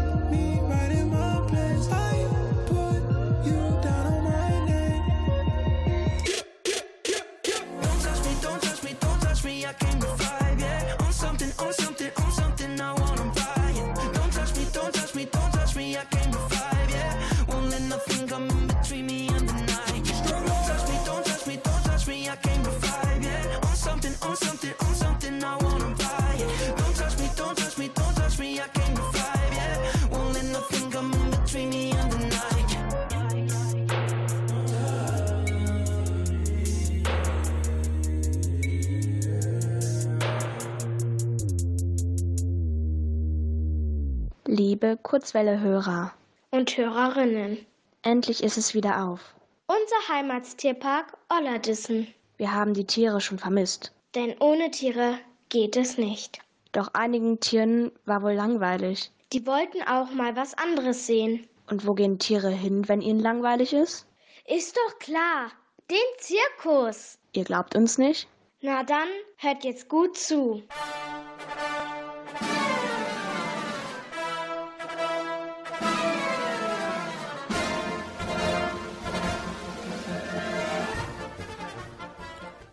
Liebe 44.84 44.98
Kurzwelle-Hörer 44.98 46.12
und 46.52 46.76
Hörerinnen. 46.76 47.66
Endlich 48.02 48.44
ist 48.44 48.58
es 48.58 48.74
wieder 48.74 49.06
auf. 49.06 49.34
Unser 49.68 50.14
Heimatstierpark 50.14 51.18
Ollerdissen. 51.30 52.14
Wir 52.36 52.54
haben 52.54 52.74
die 52.74 52.84
Tiere 52.84 53.22
schon 53.22 53.40
vermisst. 53.40 53.94
Denn 54.14 54.36
ohne 54.42 54.72
Tiere 54.72 55.20
geht 55.48 55.78
es 55.78 55.98
nicht. 55.98 56.40
Doch 56.74 56.94
einigen 56.96 57.40
Tieren 57.40 57.94
war 58.04 58.24
wohl 58.24 58.34
langweilig. 58.34 59.10
Die 59.32 59.48
wollten 59.48 59.82
auch 59.84 60.12
mal 60.12 60.36
was 60.36 60.54
anderes 60.58 61.08
sehen. 61.08 61.48
Und 61.70 61.88
wo 61.88 61.94
gehen 61.94 62.20
Tiere 62.20 62.50
hin, 62.50 62.90
wenn 62.90 63.00
ihnen 63.00 63.22
langweilig 63.22 63.72
ist? 63.72 64.06
Ist 64.46 64.76
doch 64.76 65.00
klar. 65.00 65.50
Den 65.90 65.98
Zirkus. 66.18 67.18
Ihr 67.32 67.46
glaubt 67.46 67.74
uns 67.78 67.98
nicht? 67.98 68.28
Na 68.60 68.84
dann, 68.84 69.08
hört 69.38 69.64
jetzt 69.64 69.88
gut 69.88 70.18
zu. 70.18 70.62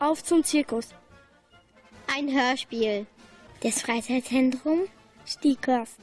Auf 0.03 0.25
zum 0.25 0.43
Zirkus. 0.43 0.95
Ein 2.07 2.33
Hörspiel. 2.33 3.07
Das 3.63 3.83
Freizeitzentrum 3.83 4.85
Stiekost. 5.27 6.01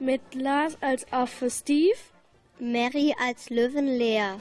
Mit 0.00 0.20
Lars 0.34 0.76
als 0.80 1.06
Affe 1.12 1.48
Steve, 1.48 1.96
Mary 2.58 3.14
als 3.24 3.50
Löwen 3.50 3.86
Lea, 3.86 4.32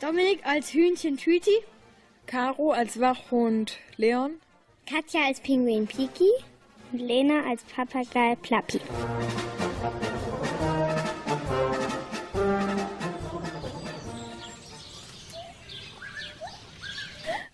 Dominik 0.00 0.44
als 0.44 0.74
Hühnchen 0.74 1.16
Tweety, 1.16 1.64
Caro 2.26 2.72
als 2.72 3.00
Wachhund 3.00 3.78
Leon, 3.96 4.32
Katja 4.86 5.24
als 5.26 5.40
Pinguin 5.40 5.86
Piki 5.86 6.30
und 6.92 6.98
Lena 6.98 7.42
als 7.48 7.64
Papagei 7.64 8.36
Plappi. 8.42 8.82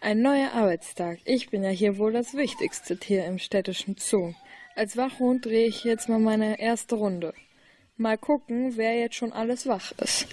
Ein 0.04 0.20
neuer 0.20 0.52
Arbeitstag. 0.52 1.20
Ich 1.24 1.48
bin 1.48 1.64
ja 1.64 1.70
hier 1.70 1.96
wohl 1.96 2.12
das 2.12 2.34
wichtigste 2.34 2.98
Tier 2.98 3.24
im 3.24 3.38
städtischen 3.38 3.96
Zoo. 3.98 4.34
Als 4.76 4.98
Wachhund 4.98 5.46
drehe 5.46 5.66
ich 5.66 5.82
jetzt 5.82 6.10
mal 6.10 6.18
meine 6.18 6.60
erste 6.60 6.96
Runde. 6.96 7.32
Mal 7.96 8.18
gucken, 8.18 8.76
wer 8.76 8.98
jetzt 8.98 9.14
schon 9.14 9.32
alles 9.32 9.66
wach 9.66 9.92
ist. 9.92 10.26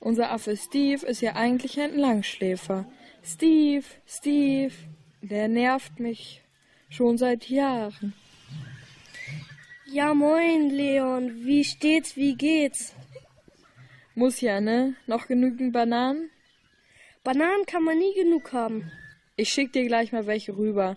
Unser 0.00 0.32
Affe 0.32 0.56
Steve 0.56 1.06
ist 1.06 1.20
ja 1.20 1.36
eigentlich 1.36 1.78
ein 1.78 1.96
Langschläfer. 1.96 2.86
Steve, 3.22 3.84
Steve, 4.04 4.74
der 5.22 5.46
nervt 5.46 6.00
mich 6.00 6.42
schon 6.88 7.18
seit 7.18 7.48
Jahren. 7.48 8.14
Ja, 9.86 10.12
moin, 10.12 10.70
Leon. 10.70 11.44
Wie 11.44 11.62
steht's? 11.62 12.16
Wie 12.16 12.34
geht's? 12.34 12.94
Muss 14.14 14.40
ja, 14.40 14.60
ne? 14.60 14.94
Noch 15.06 15.28
genügend 15.28 15.72
Bananen? 15.72 16.30
Bananen 17.22 17.64
kann 17.66 17.84
man 17.84 17.98
nie 17.98 18.14
genug 18.14 18.52
haben. 18.52 18.90
Ich 19.36 19.50
schick 19.50 19.72
dir 19.72 19.86
gleich 19.86 20.12
mal 20.12 20.26
welche 20.26 20.56
rüber. 20.56 20.96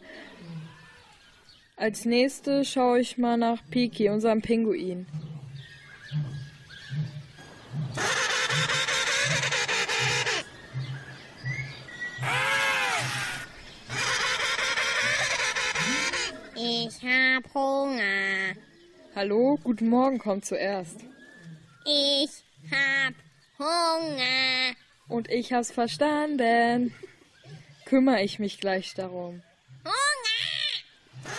Als 1.75 2.05
nächstes 2.05 2.69
schaue 2.69 2.99
ich 2.99 3.17
mal 3.17 3.37
nach 3.37 3.61
Piki, 3.69 4.09
unserem 4.09 4.41
Pinguin. 4.41 5.05
Ich 16.55 17.01
hab 17.03 17.53
Hunger. 17.53 18.55
Hallo, 19.15 19.59
guten 19.63 19.89
Morgen 19.89 20.17
kommt 20.17 20.45
zuerst. 20.45 21.01
Ich 21.85 22.42
hab 22.71 23.13
Hunger. 23.59 24.75
Und 25.07 25.29
ich 25.29 25.53
hab's 25.53 25.71
verstanden. 25.71 26.93
Kümmere 27.85 28.23
ich 28.23 28.39
mich 28.39 28.59
gleich 28.59 28.93
darum. 28.93 29.41
Hunger! 29.83 31.33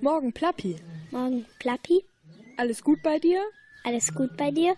Morgen, 0.00 0.32
Plappi. 0.32 0.76
Morgen, 1.10 1.46
Plappi. 1.58 2.04
Alles 2.56 2.82
gut 2.84 3.02
bei 3.02 3.18
dir? 3.18 3.42
Alles 3.84 4.14
gut 4.14 4.36
bei 4.36 4.50
dir? 4.50 4.76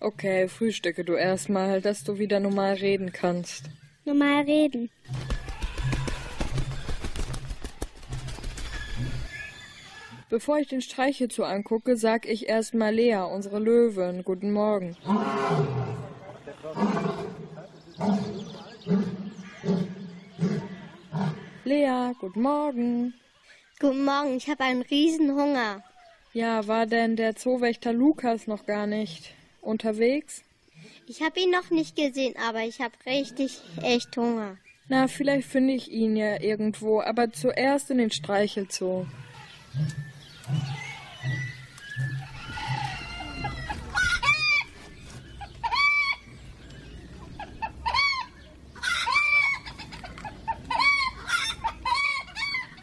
Okay, 0.00 0.48
frühstücke 0.48 1.04
du 1.04 1.14
erstmal, 1.14 1.80
dass 1.80 2.04
du 2.04 2.18
wieder 2.18 2.40
normal 2.40 2.74
reden 2.74 3.12
kannst. 3.12 3.70
Normal 4.04 4.42
reden. 4.44 4.90
Bevor 10.34 10.58
ich 10.58 10.66
den 10.66 10.80
Streichelzoo 10.80 11.44
angucke, 11.44 11.96
sag 11.96 12.26
ich 12.26 12.48
erstmal 12.48 12.92
Lea, 12.92 13.18
unsere 13.18 13.60
Löwin, 13.60 14.24
guten 14.24 14.52
Morgen. 14.52 14.96
Lea, 21.64 22.14
guten 22.18 22.42
Morgen. 22.42 23.14
Guten 23.78 24.04
Morgen, 24.04 24.36
ich 24.36 24.48
habe 24.48 24.64
einen 24.64 24.82
riesen 24.82 25.36
Hunger. 25.36 25.84
Ja, 26.32 26.66
war 26.66 26.86
denn 26.86 27.14
der 27.14 27.36
Zoowächter 27.36 27.92
Lukas 27.92 28.48
noch 28.48 28.66
gar 28.66 28.88
nicht 28.88 29.32
unterwegs? 29.60 30.42
Ich 31.06 31.22
habe 31.22 31.38
ihn 31.38 31.52
noch 31.52 31.70
nicht 31.70 31.94
gesehen, 31.94 32.34
aber 32.44 32.62
ich 32.62 32.80
habe 32.80 32.94
richtig 33.06 33.60
echt 33.84 34.16
Hunger. 34.16 34.56
Na, 34.88 35.06
vielleicht 35.06 35.46
finde 35.46 35.74
ich 35.74 35.92
ihn 35.92 36.16
ja 36.16 36.40
irgendwo, 36.40 37.00
aber 37.00 37.32
zuerst 37.32 37.92
in 37.92 37.98
den 37.98 38.10
Streichelzoo. 38.10 39.06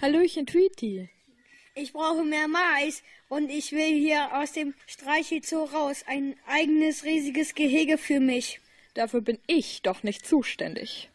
Hallöchen, 0.01 0.47
Tweety. 0.47 1.09
Ich 1.75 1.93
brauche 1.93 2.23
mehr 2.23 2.47
Mais 2.47 3.03
und 3.29 3.51
ich 3.51 3.71
will 3.71 3.93
hier 3.93 4.35
aus 4.35 4.53
dem 4.53 4.73
Streichelzoo 4.87 5.65
raus. 5.65 6.03
Ein 6.07 6.35
eigenes 6.47 7.03
riesiges 7.03 7.53
Gehege 7.53 7.99
für 7.99 8.19
mich. 8.19 8.59
Dafür 8.95 9.21
bin 9.21 9.37
ich 9.45 9.83
doch 9.83 10.01
nicht 10.01 10.25
zuständig. 10.25 11.09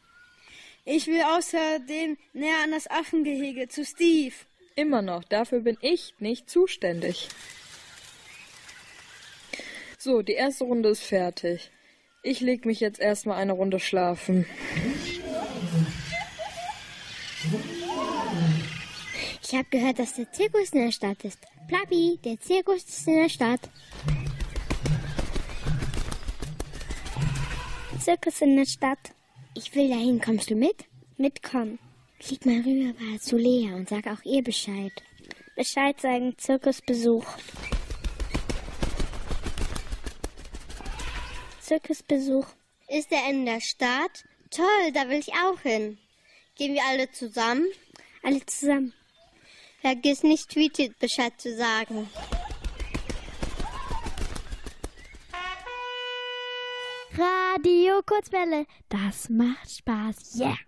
Ich 0.84 1.08
will 1.08 1.22
außerdem 1.22 2.16
näher 2.32 2.62
an 2.62 2.70
das 2.70 2.88
Affengehege 2.88 3.68
zu 3.68 3.84
Steve. 3.84 4.34
Immer 4.78 5.00
noch, 5.00 5.24
dafür 5.24 5.60
bin 5.60 5.78
ich 5.80 6.12
nicht 6.18 6.50
zuständig. 6.50 7.30
So, 9.96 10.20
die 10.20 10.34
erste 10.34 10.64
Runde 10.64 10.90
ist 10.90 11.02
fertig. 11.02 11.70
Ich 12.22 12.40
leg 12.40 12.66
mich 12.66 12.80
jetzt 12.80 13.00
erstmal 13.00 13.38
eine 13.38 13.54
Runde 13.54 13.80
schlafen. 13.80 14.44
Ich 19.42 19.54
habe 19.54 19.66
gehört, 19.70 19.98
dass 19.98 20.14
der 20.14 20.30
Zirkus 20.30 20.70
in 20.72 20.84
der 20.84 20.92
Stadt 20.92 21.24
ist. 21.24 21.38
Plappi, 21.68 22.18
der 22.22 22.38
Zirkus 22.38 22.84
ist 22.84 23.08
in 23.08 23.14
der 23.14 23.28
Stadt. 23.30 23.60
Zirkus 27.98 28.42
in 28.42 28.56
der 28.56 28.66
Stadt. 28.66 28.98
Ich 29.54 29.74
will 29.74 29.88
dahin. 29.88 30.20
Kommst 30.20 30.50
du 30.50 30.54
mit? 30.54 30.84
Mitkommen. 31.16 31.78
Flieg 32.26 32.44
mal 32.44 32.60
rüber 32.60 33.20
zu 33.20 33.36
Lea 33.36 33.72
und 33.72 33.88
sag 33.88 34.08
auch 34.08 34.20
ihr 34.24 34.42
Bescheid. 34.42 34.92
Bescheid 35.54 36.00
sagen, 36.00 36.36
Zirkusbesuch. 36.36 37.24
Zirkusbesuch. 41.60 42.48
Ist 42.88 43.12
er 43.12 43.30
in 43.30 43.46
der 43.46 43.60
Stadt? 43.60 44.24
Toll, 44.50 44.92
da 44.92 45.08
will 45.08 45.20
ich 45.20 45.34
auch 45.34 45.60
hin. 45.60 45.98
Gehen 46.56 46.74
wir 46.74 46.82
alle 46.90 47.08
zusammen? 47.12 47.64
Alle 48.24 48.44
zusammen. 48.44 48.92
Vergiss 49.80 50.24
nicht, 50.24 50.50
Tweeted 50.50 50.98
Bescheid 50.98 51.40
zu 51.40 51.56
sagen. 51.56 52.08
Radio 57.16 58.02
Kurzwelle, 58.04 58.66
das 58.88 59.28
macht 59.28 59.70
Spaß. 59.70 60.40
Yeah! 60.40 60.65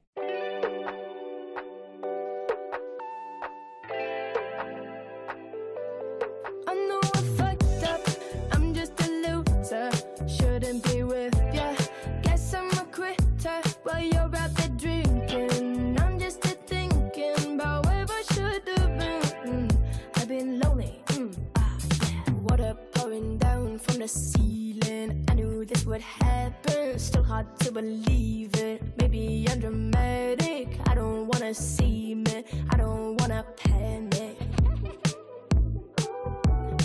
Ceiling. 24.08 25.24
I 25.28 25.34
knew 25.34 25.64
this 25.64 25.84
would 25.84 26.00
happen, 26.00 26.98
still 26.98 27.22
hard 27.22 27.46
to 27.60 27.72
believe 27.72 28.54
it. 28.56 28.82
Maybe 28.98 29.46
I'm 29.50 29.60
dramatic, 29.60 30.78
I 30.86 30.94
don't 30.94 31.26
wanna 31.26 31.54
see 31.54 32.22
it, 32.28 32.46
I 32.70 32.76
don't 32.76 33.20
wanna 33.20 33.44
panic. 33.56 34.36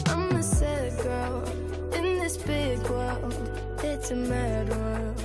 I'm 0.08 0.36
a 0.36 0.44
sad 0.44 0.98
girl 1.02 1.44
in 1.94 2.20
this 2.20 2.38
big 2.38 2.80
world, 2.90 3.34
it's 3.84 4.12
a 4.12 4.16
mad 4.16 4.70
world. 4.70 5.24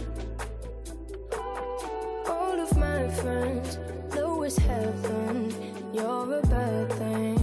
All 2.28 2.60
of 2.60 2.76
my 2.76 3.08
friends 3.08 3.78
know 4.14 4.42
it's 4.42 4.56
heaven, 4.56 5.52
you're 5.92 6.38
a 6.38 6.42
bad 6.46 6.92
thing. 6.92 7.37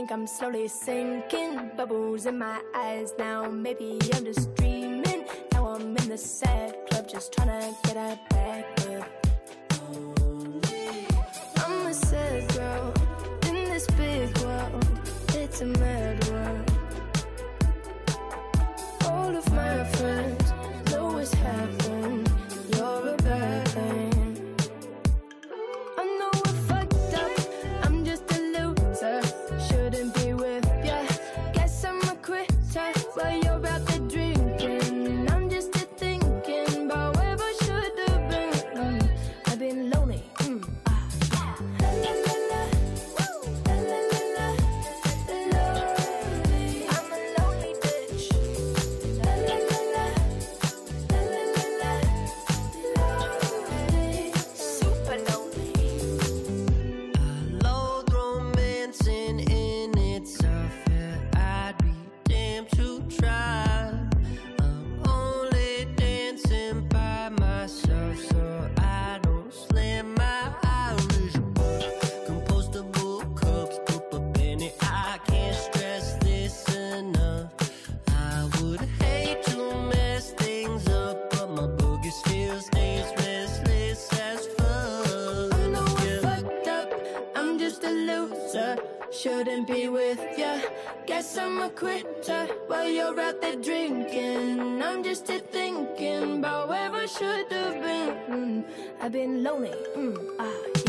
Think 0.00 0.12
I'm 0.12 0.26
slowly 0.26 0.66
sinking. 0.66 1.72
Bubbles 1.76 2.24
in 2.24 2.38
my 2.38 2.58
eyes 2.74 3.12
now. 3.18 3.50
Maybe 3.50 3.98
I'm 4.14 4.24
just 4.24 4.54
dreaming. 4.54 5.26
Now 5.52 5.74
I'm 5.74 5.94
in 5.94 6.08
the 6.08 6.16
sad 6.16 6.74
club 6.88 7.06
just 7.06 7.34
trying 7.34 7.48
to 7.48 7.76
get 7.84 7.98
a 7.98 8.18
back 8.30 8.80
up. 8.92 9.26
I'm 11.58 11.86
a 11.86 11.92
sad 11.92 12.48
girl 12.54 12.94
in 13.46 13.56
this 13.68 13.86
big 13.88 14.38
world. 14.38 14.86
It's 15.34 15.60
a 15.60 15.66
mad 15.66 16.28
world. 16.30 16.70
All 19.04 19.36
of 19.36 19.52
my 19.52 19.84
friends 19.84 20.50
know 20.90 21.18
it's 21.18 21.34
happened. 21.34 21.79
I'm 91.60 91.66
a 91.66 91.70
quitter 91.72 92.46
while 92.68 92.88
you're 92.88 93.20
out 93.20 93.42
there 93.42 93.54
drinking. 93.54 94.82
I'm 94.82 95.04
just 95.04 95.28
here 95.28 95.40
thinking 95.40 96.38
about 96.38 96.70
where 96.70 96.90
I 96.90 97.04
should 97.04 97.52
have 97.52 97.82
been. 97.82 98.16
Mm, 98.30 98.64
I've 98.98 99.12
been 99.12 99.42
lonely. 99.42 99.74
Mm, 99.94 100.16
ah, 100.38 100.79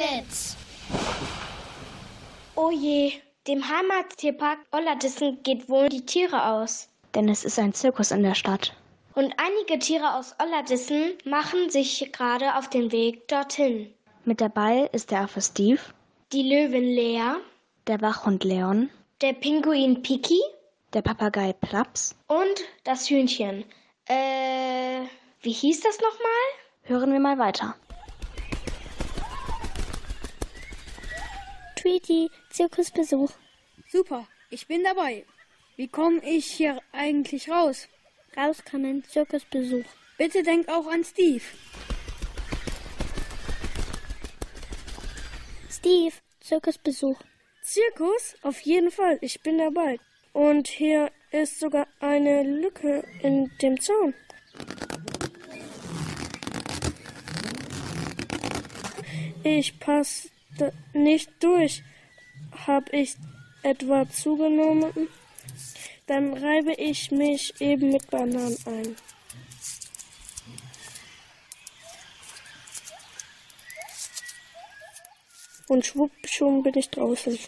Blitz. 0.00 0.56
Oh 2.54 2.70
je, 2.70 3.12
dem 3.46 3.62
Heimattierpark 3.68 4.60
Ollerdissen 4.72 5.42
geht 5.42 5.68
wohl 5.68 5.90
die 5.90 6.06
Tiere 6.06 6.46
aus. 6.52 6.88
Denn 7.14 7.28
es 7.28 7.44
ist 7.44 7.58
ein 7.58 7.74
Zirkus 7.74 8.10
in 8.10 8.22
der 8.22 8.34
Stadt. 8.34 8.74
Und 9.14 9.34
einige 9.36 9.78
Tiere 9.78 10.14
aus 10.14 10.34
Ollerdissen 10.38 11.18
machen 11.26 11.68
sich 11.68 12.10
gerade 12.12 12.56
auf 12.56 12.70
den 12.70 12.90
Weg 12.92 13.28
dorthin. 13.28 13.92
Mit 14.24 14.40
dabei 14.40 14.88
ist 14.92 15.10
der 15.10 15.20
Affe 15.22 15.42
Steve, 15.42 15.80
Die 16.32 16.48
Löwin 16.48 16.84
Lea, 16.94 17.34
der 17.86 18.00
Wachhund 18.00 18.42
Leon, 18.42 18.88
der 19.20 19.34
Pinguin 19.34 20.00
Piki 20.00 20.40
der 20.94 21.02
Papagei 21.02 21.52
Plaps. 21.52 22.16
und 22.26 22.64
das 22.84 23.10
Hühnchen. 23.10 23.66
Äh, 24.06 25.02
wie 25.42 25.52
hieß 25.52 25.82
das 25.82 25.98
nochmal? 26.00 26.46
Hören 26.84 27.12
wir 27.12 27.20
mal 27.20 27.38
weiter. 27.38 27.76
Tweety, 31.80 32.30
Zirkusbesuch. 32.50 33.30
Super, 33.90 34.28
ich 34.50 34.66
bin 34.66 34.84
dabei. 34.84 35.24
Wie 35.76 35.88
komme 35.88 36.20
ich 36.22 36.44
hier 36.44 36.78
eigentlich 36.92 37.48
raus? 37.48 37.88
Rauskommen, 38.36 39.02
Zirkusbesuch. 39.04 39.86
Bitte 40.18 40.42
denk 40.42 40.68
auch 40.68 40.86
an 40.88 41.02
Steve. 41.04 41.42
Steve, 45.70 46.12
Zirkusbesuch. 46.40 47.18
Zirkus? 47.62 48.36
Auf 48.42 48.60
jeden 48.60 48.90
Fall, 48.90 49.16
ich 49.22 49.40
bin 49.40 49.56
dabei. 49.56 49.98
Und 50.34 50.68
hier 50.68 51.10
ist 51.30 51.60
sogar 51.60 51.86
eine 52.00 52.42
Lücke 52.42 53.04
in 53.22 53.50
dem 53.62 53.80
Zaun. 53.80 54.12
Ich 59.42 59.80
passe 59.80 60.28
nicht 60.92 61.30
durch. 61.40 61.82
Hab 62.66 62.92
ich 62.92 63.16
etwa 63.62 64.08
zugenommen? 64.08 65.08
Dann 66.06 66.32
reibe 66.34 66.72
ich 66.74 67.10
mich 67.10 67.60
eben 67.60 67.90
mit 67.90 68.10
Bananen 68.10 68.56
ein. 68.66 68.96
Und 75.68 75.86
schwupp, 75.86 76.10
schon 76.24 76.64
bin 76.64 76.76
ich 76.76 76.90
draußen. 76.90 77.38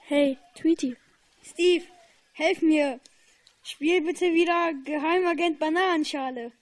Hey, 0.00 0.36
Tweety. 0.56 0.94
Steve, 1.42 1.84
helf 2.32 2.60
mir. 2.60 3.00
Spiel 3.62 4.02
bitte 4.02 4.26
wieder 4.34 4.72
Geheimagent 4.84 5.58
Bananenschale. 5.58 6.52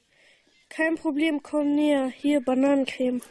Kein 0.69 0.95
Problem, 0.97 1.43
komm 1.43 1.75
näher. 1.75 2.09
Hier, 2.09 2.41
Bananencreme. 2.41 3.23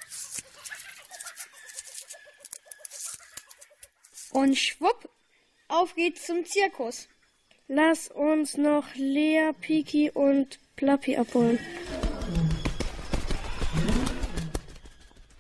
Und 4.31 4.57
schwupp, 4.57 5.09
auf 5.67 5.95
geht's 5.95 6.25
zum 6.25 6.45
Zirkus. 6.45 7.07
Lass 7.67 8.09
uns 8.09 8.57
noch 8.57 8.95
Lea, 8.95 9.51
Piki 9.59 10.09
und 10.11 10.59
Plappi 10.75 11.17
abholen. 11.17 11.59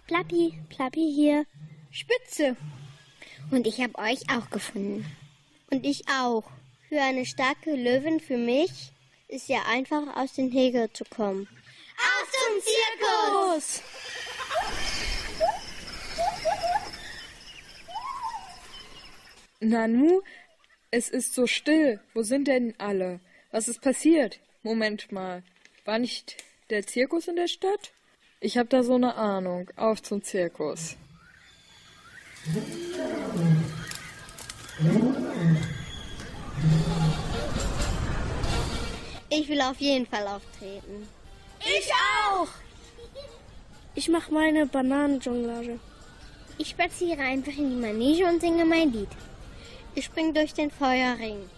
Plappi, 0.07 0.59
Plappi 0.69 1.11
hier. 1.13 1.45
Spitze. 1.91 2.55
Und 3.51 3.65
ich 3.67 3.81
habe 3.81 3.97
euch 3.97 4.21
auch 4.29 4.49
gefunden. 4.49 5.05
Und 5.71 5.85
ich 5.85 6.07
auch. 6.09 6.43
Für 6.89 7.01
eine 7.01 7.25
starke 7.25 7.75
Löwin 7.75 8.19
für 8.19 8.37
mich 8.37 8.93
ist 9.27 9.49
ja 9.49 9.63
einfach 9.67 10.15
aus 10.15 10.33
den 10.33 10.51
Hegel 10.51 10.91
zu 10.93 11.03
kommen. 11.03 11.47
Auf 11.97 12.31
zum 12.31 12.61
Zirkus! 12.61 13.81
Nanu, 19.59 20.21
es 20.91 21.09
ist 21.09 21.33
so 21.33 21.47
still. 21.47 21.99
Wo 22.13 22.21
sind 22.21 22.47
denn 22.47 22.75
alle? 22.77 23.19
Was 23.51 23.67
ist 23.67 23.81
passiert? 23.81 24.39
Moment 24.61 25.11
mal. 25.11 25.43
War 25.85 25.97
nicht 25.97 26.37
der 26.69 26.85
Zirkus 26.85 27.27
in 27.27 27.37
der 27.37 27.47
Stadt? 27.47 27.91
Ich 28.39 28.57
hab 28.57 28.69
da 28.69 28.83
so 28.83 28.95
eine 28.95 29.15
Ahnung. 29.15 29.69
Auf 29.75 30.03
zum 30.03 30.21
Zirkus. 30.21 30.95
Ich 39.29 39.49
will 39.49 39.61
auf 39.61 39.79
jeden 39.79 40.05
Fall 40.05 40.27
auftreten. 40.27 41.07
Ich 41.59 41.89
auch! 42.21 42.47
Ich 43.95 44.07
mache 44.07 44.31
meine 44.31 44.67
Bananenjonglage. 44.67 45.79
Ich 46.59 46.69
spaziere 46.69 47.21
einfach 47.21 47.57
in 47.57 47.71
die 47.71 47.87
Manege 47.87 48.25
und 48.25 48.39
singe 48.39 48.63
mein 48.63 48.91
Lied. 48.91 49.09
Ich 49.97 50.05
spring 50.05 50.31
durch 50.31 50.53
den 50.53 50.69
Feuerring. 50.69 51.49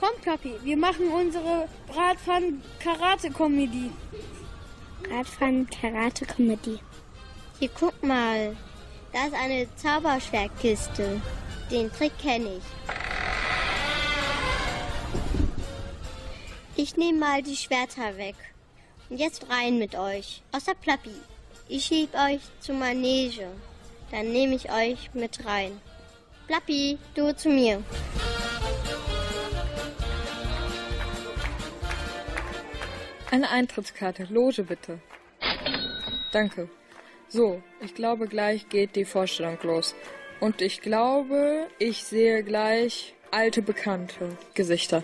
Komm, 0.00 0.18
Plappi, 0.22 0.54
wir 0.62 0.78
machen 0.78 1.08
unsere 1.08 1.68
Bratpfannen-Karate-Comedy. 1.88 3.90
Bratpfannen-Karate-Comedy. 5.02 6.78
Hier, 7.58 7.70
guck 7.78 8.02
mal. 8.02 8.56
Da 9.12 9.26
ist 9.26 9.34
eine 9.34 9.68
Zauberschwertkiste. 9.76 11.20
Den 11.70 11.92
Trick 11.92 12.18
kenne 12.18 12.56
ich. 12.56 12.64
Ich 16.76 16.96
nehme 16.96 17.18
mal 17.18 17.42
die 17.42 17.56
Schwerter 17.56 18.16
weg. 18.16 18.36
Und 19.10 19.18
jetzt 19.18 19.50
rein 19.50 19.76
mit 19.76 19.96
euch. 19.96 20.42
Außer 20.50 20.74
Plappi. 20.76 21.12
Ich 21.68 21.84
schieb 21.84 22.14
euch 22.14 22.40
zur 22.58 22.76
Manege. 22.76 23.48
Dann 24.12 24.32
nehme 24.32 24.54
ich 24.54 24.72
euch 24.72 25.12
mit 25.12 25.44
rein. 25.44 25.78
Plappi, 26.46 26.98
du 27.14 27.34
zu 27.34 27.48
mir. 27.48 27.82
Eine 33.30 33.50
Eintrittskarte. 33.50 34.28
Loge 34.30 34.62
bitte. 34.62 35.00
Danke. 36.32 36.68
So, 37.28 37.60
ich 37.80 37.94
glaube, 37.94 38.28
gleich 38.28 38.68
geht 38.68 38.94
die 38.94 39.04
Vorstellung 39.04 39.58
los. 39.62 39.94
Und 40.38 40.62
ich 40.62 40.80
glaube, 40.80 41.66
ich 41.78 42.04
sehe 42.04 42.44
gleich 42.44 43.14
alte, 43.32 43.62
bekannte 43.62 44.36
Gesichter. 44.54 45.02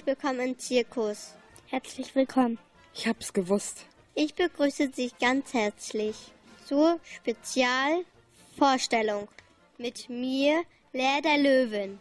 Herzlich 0.00 0.16
willkommen 0.16 0.40
im 0.40 0.58
Zirkus. 0.58 1.34
Herzlich 1.66 2.14
willkommen. 2.14 2.58
Ich 2.94 3.06
hab's 3.06 3.34
gewusst. 3.34 3.84
Ich 4.14 4.34
begrüße 4.34 4.88
Sie 4.94 5.10
ganz 5.20 5.52
herzlich 5.52 6.16
zur 6.64 6.98
Spezialvorstellung 7.04 9.28
mit 9.76 10.08
mir, 10.08 10.62
Lea 10.94 11.20
der 11.22 11.36
Löwen. 11.36 11.98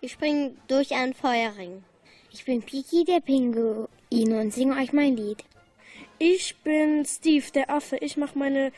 Ich 0.00 0.12
springe 0.12 0.56
durch 0.68 0.94
einen 0.94 1.12
Feuerring. 1.12 1.84
Ich 2.32 2.46
bin 2.46 2.62
Piki 2.62 3.04
der 3.04 3.20
Pinguin 3.20 3.88
und 4.10 4.54
singe 4.54 4.80
euch 4.80 4.94
mein 4.94 5.14
Lied. 5.14 5.44
Ich 6.18 6.56
bin 6.62 7.04
Steve 7.04 7.50
der 7.52 7.68
Affe. 7.68 7.98
Ich 7.98 8.16
mache 8.16 8.38
meine 8.38 8.72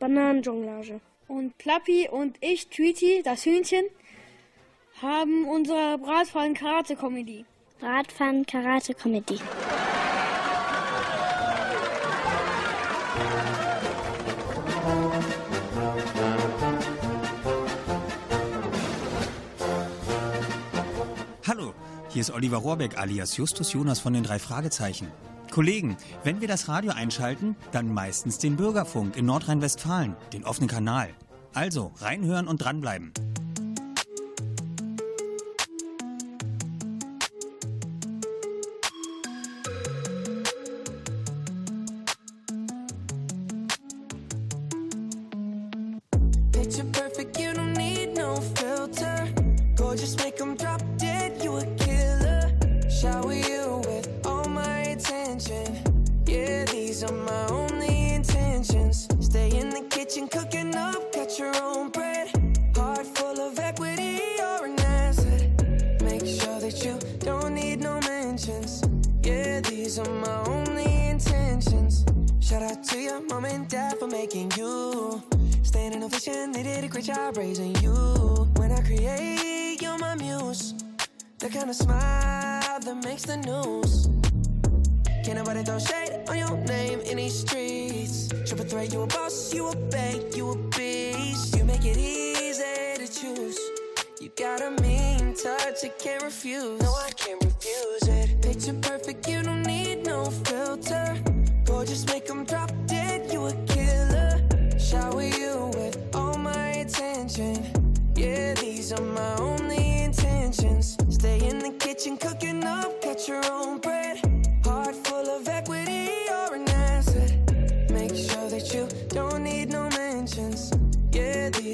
Bananenjonglage. 0.00 1.00
Und 1.28 1.56
Plappi 1.58 2.08
und 2.08 2.38
ich, 2.40 2.70
Tweety, 2.70 3.22
das 3.22 3.46
Hühnchen, 3.46 3.84
haben 5.00 5.46
unsere 5.46 5.96
Bratpfannen-Karate-Comedy. 7.80 9.36
Bratpfannen-Karate-Comedy. 9.36 9.40
Hallo, 21.46 21.74
hier 22.10 22.20
ist 22.20 22.30
Oliver 22.30 22.58
Rohrbeck 22.58 22.98
alias 22.98 23.36
Justus 23.36 23.72
Jonas 23.72 23.98
von 23.98 24.12
den 24.12 24.24
drei 24.24 24.38
Fragezeichen. 24.38 25.08
Kollegen, 25.50 25.96
wenn 26.22 26.40
wir 26.40 26.48
das 26.48 26.68
Radio 26.68 26.92
einschalten, 26.92 27.56
dann 27.72 27.92
meistens 27.92 28.38
den 28.38 28.56
Bürgerfunk 28.56 29.16
in 29.16 29.24
Nordrhein-Westfalen, 29.24 30.16
den 30.32 30.44
offenen 30.44 30.68
Kanal. 30.68 31.08
Also 31.54 31.92
reinhören 31.98 32.46
und 32.46 32.58
dranbleiben. 32.62 33.12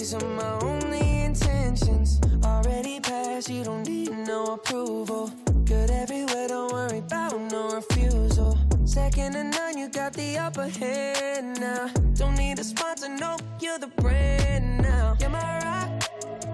These 0.07 0.23
are 0.23 0.29
my 0.37 0.59
only 0.61 1.25
intentions. 1.25 2.21
Already 2.45 3.01
passed, 3.01 3.51
you 3.51 3.65
don't 3.65 3.89
need 3.89 4.13
no 4.13 4.55
approval. 4.55 5.33
Good 5.65 5.91
everywhere, 5.91 6.47
don't 6.47 6.73
worry 6.73 6.99
about 6.99 7.41
no 7.51 7.71
refusal. 7.71 8.57
Second 8.85 9.33
to 9.33 9.43
none, 9.43 9.77
you 9.77 9.89
got 9.89 10.13
the 10.13 10.39
upper 10.39 10.69
hand 10.69 11.59
now. 11.59 11.91
Don't 12.15 12.37
need 12.37 12.57
a 12.61 12.63
sponsor, 12.63 13.09
no, 13.09 13.37
you're 13.61 13.81
the 13.81 13.91
brand 14.01 14.79
now. 14.81 15.17
You're 15.21 15.31
my 15.31 15.59
rock, 15.65 15.91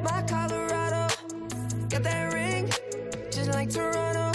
my 0.02 0.22
Colorado. 0.22 1.14
Got 1.90 2.04
that 2.04 2.32
ring, 2.32 2.70
just 3.30 3.50
like 3.50 3.68
Toronto. 3.68 4.32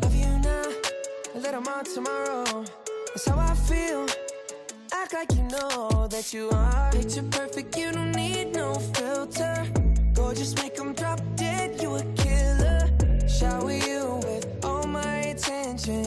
Love 0.00 0.16
you 0.16 0.38
now, 0.38 0.64
a 1.34 1.38
little 1.38 1.60
more 1.60 1.82
tomorrow. 1.82 2.64
That's 3.08 3.28
how 3.28 3.38
I 3.38 3.54
feel. 3.68 4.06
Act 4.94 5.12
like 5.12 5.30
you 5.34 5.42
know 5.42 5.99
that 6.20 6.34
you 6.34 6.50
are. 6.50 6.90
Picture 6.92 7.22
perfect, 7.30 7.78
you 7.78 7.92
don't 7.92 8.12
need 8.12 8.54
no 8.54 8.74
filter. 8.74 9.66
Gorgeous, 10.12 10.54
make 10.56 10.74
them 10.74 10.92
drop 10.92 11.20
dead, 11.34 11.80
you 11.80 11.94
a 11.94 12.04
killer. 12.14 12.90
Shower 13.26 13.72
you 13.72 14.20
with 14.24 14.46
all 14.62 14.86
my 14.86 15.16
attention. 15.32 16.04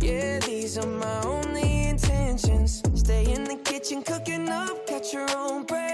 Yeah, 0.00 0.40
these 0.40 0.76
are 0.76 0.86
my 0.86 1.20
only 1.24 1.86
intentions. 1.86 2.82
Stay 2.94 3.32
in 3.32 3.44
the 3.44 3.56
kitchen, 3.56 4.02
cooking 4.02 4.48
up, 4.50 4.86
catch 4.86 5.14
your 5.14 5.28
own 5.34 5.64
bread. 5.64 5.85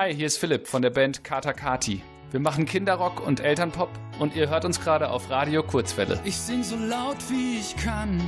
Hi, 0.00 0.14
hier 0.14 0.28
ist 0.28 0.36
Philipp 0.36 0.68
von 0.68 0.80
der 0.80 0.90
Band 0.90 1.24
Kata 1.24 1.52
Kati. 1.52 2.04
Wir 2.30 2.38
machen 2.38 2.66
Kinderrock 2.66 3.26
und 3.26 3.40
Elternpop 3.40 3.90
und 4.20 4.36
ihr 4.36 4.48
hört 4.48 4.64
uns 4.64 4.80
gerade 4.80 5.10
auf 5.10 5.28
Radio 5.28 5.60
Kurzwelle. 5.60 6.20
Ich 6.24 6.36
sing 6.36 6.62
so 6.62 6.76
laut 6.76 7.16
wie 7.28 7.58
ich 7.58 7.74
kann. 7.74 8.22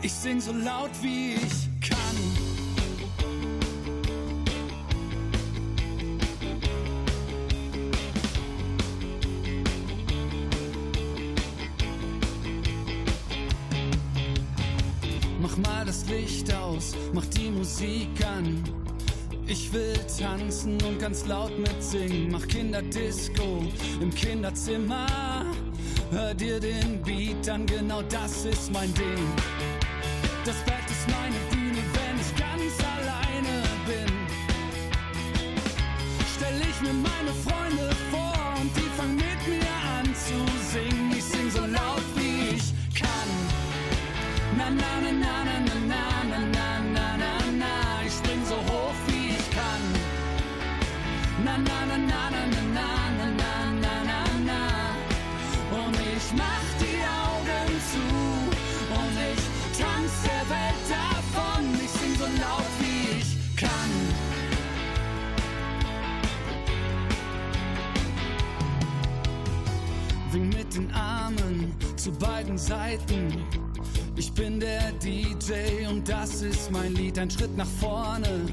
Ich 0.00 0.14
sing 0.14 0.40
so 0.40 0.50
laut 0.52 0.88
wie 1.02 1.34
ich 1.34 1.68
kann. 1.86 1.98
Mach 15.42 15.56
mal 15.58 15.84
das 15.84 16.08
Licht 16.08 16.50
aus, 16.78 16.94
mach 17.12 17.26
die 17.26 17.50
Musik 17.50 18.08
an. 18.24 18.62
Ich 19.46 19.72
will 19.72 19.98
tanzen 20.18 20.80
und 20.82 20.98
ganz 20.98 21.26
laut 21.26 21.52
mitsingen. 21.58 22.30
Mach 22.30 22.46
Kinderdisco 22.46 23.64
im 24.00 24.14
Kinderzimmer. 24.14 25.06
Hör 26.10 26.34
dir 26.34 26.60
den 26.60 27.02
Beat 27.02 27.48
an, 27.48 27.66
genau 27.66 28.02
das 28.02 28.44
ist 28.44 28.72
mein 28.72 28.92
Ding. 28.94 29.28
Das 30.44 30.56
Bett 30.64 30.86
ist 30.88 31.06
meine 31.08 31.47
zu 72.08 72.18
beiden 72.18 72.56
Seiten. 72.56 73.44
Ich 74.16 74.32
bin 74.32 74.58
der 74.58 74.92
DJ 74.92 75.86
und 75.88 76.08
das 76.08 76.42
ist 76.42 76.70
mein 76.70 76.94
Lied. 76.94 77.18
Ein 77.18 77.30
Schritt 77.30 77.54
nach 77.56 77.66
vorne. 77.80 78.46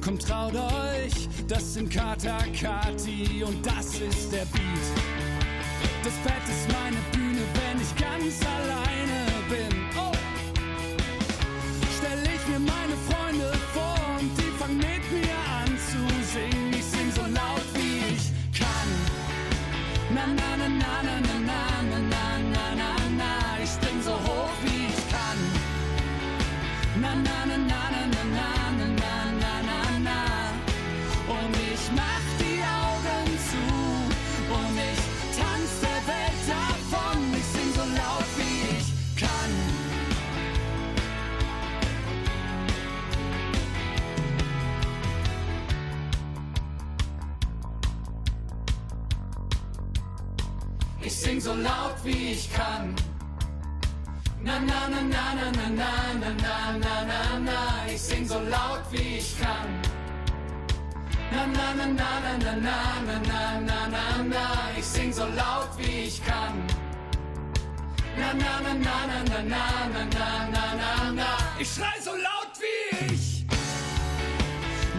Kommt, 0.00 0.22
traut 0.26 0.54
euch, 0.54 1.28
das 1.46 1.74
sind 1.74 1.90
Kata 1.90 2.38
Kati 2.60 3.44
und 3.46 3.64
das 3.64 4.00
ist 4.00 4.32
der 4.32 4.46
Beat. 4.46 4.86
Das 6.02 6.14
Bett 6.24 6.42
ist 6.48 6.68
meine 6.72 6.96
Bühne, 7.12 7.42
wenn 7.54 7.80
ich 7.80 7.94
ganz 7.94 8.40
alleine 8.44 9.01
Na 61.82 61.88
na 61.88 62.38
na 62.38 62.54
na 62.66 62.76
na 63.06 63.18
na 63.30 63.58
na 63.68 63.86
na 63.88 64.22
na. 64.22 64.44
Ich 64.78 64.84
sing 64.84 65.12
so 65.12 65.26
laut 65.26 65.70
wie 65.76 66.06
ich 66.06 66.22
kann. 66.24 66.64
Na 68.16 68.32
na 68.32 68.60
na 68.60 68.72
na 68.74 68.96
na 69.10 69.18
na 69.28 69.42
na 69.42 70.04
na 70.14 70.26
na 70.54 70.64
na 70.80 71.10
na. 71.12 71.28
Ich 71.58 71.68
schrei 71.74 71.98
so 72.00 72.12
laut 72.12 72.52
wie 72.62 73.14
ich. 73.14 73.44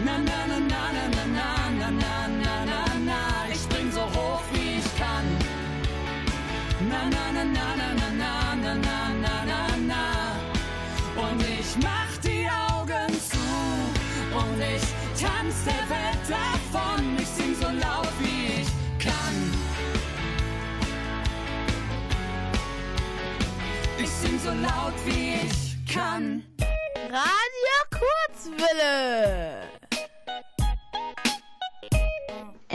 Na 0.04 0.18
na 0.18 0.46
na 0.46 0.53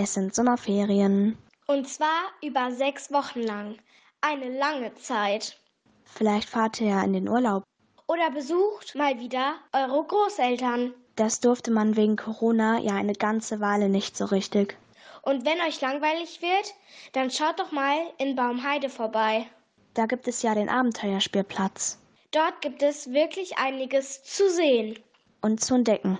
Es 0.09 0.15
sind 0.15 0.33
Sommerferien. 0.33 1.37
Und 1.67 1.87
zwar 1.87 2.31
über 2.41 2.71
sechs 2.71 3.13
Wochen 3.13 3.43
lang. 3.43 3.77
Eine 4.21 4.57
lange 4.57 4.95
Zeit. 4.95 5.55
Vielleicht 6.03 6.49
fahrt 6.49 6.81
ihr 6.81 6.87
ja 6.87 7.03
in 7.03 7.13
den 7.13 7.29
Urlaub. 7.29 7.63
Oder 8.07 8.31
besucht 8.31 8.95
mal 8.95 9.19
wieder 9.19 9.53
eure 9.71 10.03
Großeltern. 10.03 10.95
Das 11.15 11.41
durfte 11.41 11.69
man 11.69 11.95
wegen 11.95 12.15
Corona 12.15 12.79
ja 12.79 12.95
eine 12.95 13.13
ganze 13.13 13.59
Weile 13.59 13.87
nicht 13.87 14.17
so 14.17 14.25
richtig. 14.25 14.79
Und 15.21 15.45
wenn 15.45 15.61
euch 15.61 15.79
langweilig 15.79 16.41
wird, 16.41 16.73
dann 17.11 17.29
schaut 17.29 17.59
doch 17.59 17.71
mal 17.71 17.99
in 18.17 18.35
Baumheide 18.35 18.89
vorbei. 18.89 19.45
Da 19.93 20.07
gibt 20.07 20.27
es 20.27 20.41
ja 20.41 20.55
den 20.55 20.69
Abenteuerspielplatz. 20.69 21.99
Dort 22.31 22.61
gibt 22.61 22.81
es 22.81 23.13
wirklich 23.13 23.59
einiges 23.59 24.23
zu 24.23 24.49
sehen. 24.49 24.97
Und 25.41 25.63
zu 25.63 25.75
entdecken. 25.75 26.17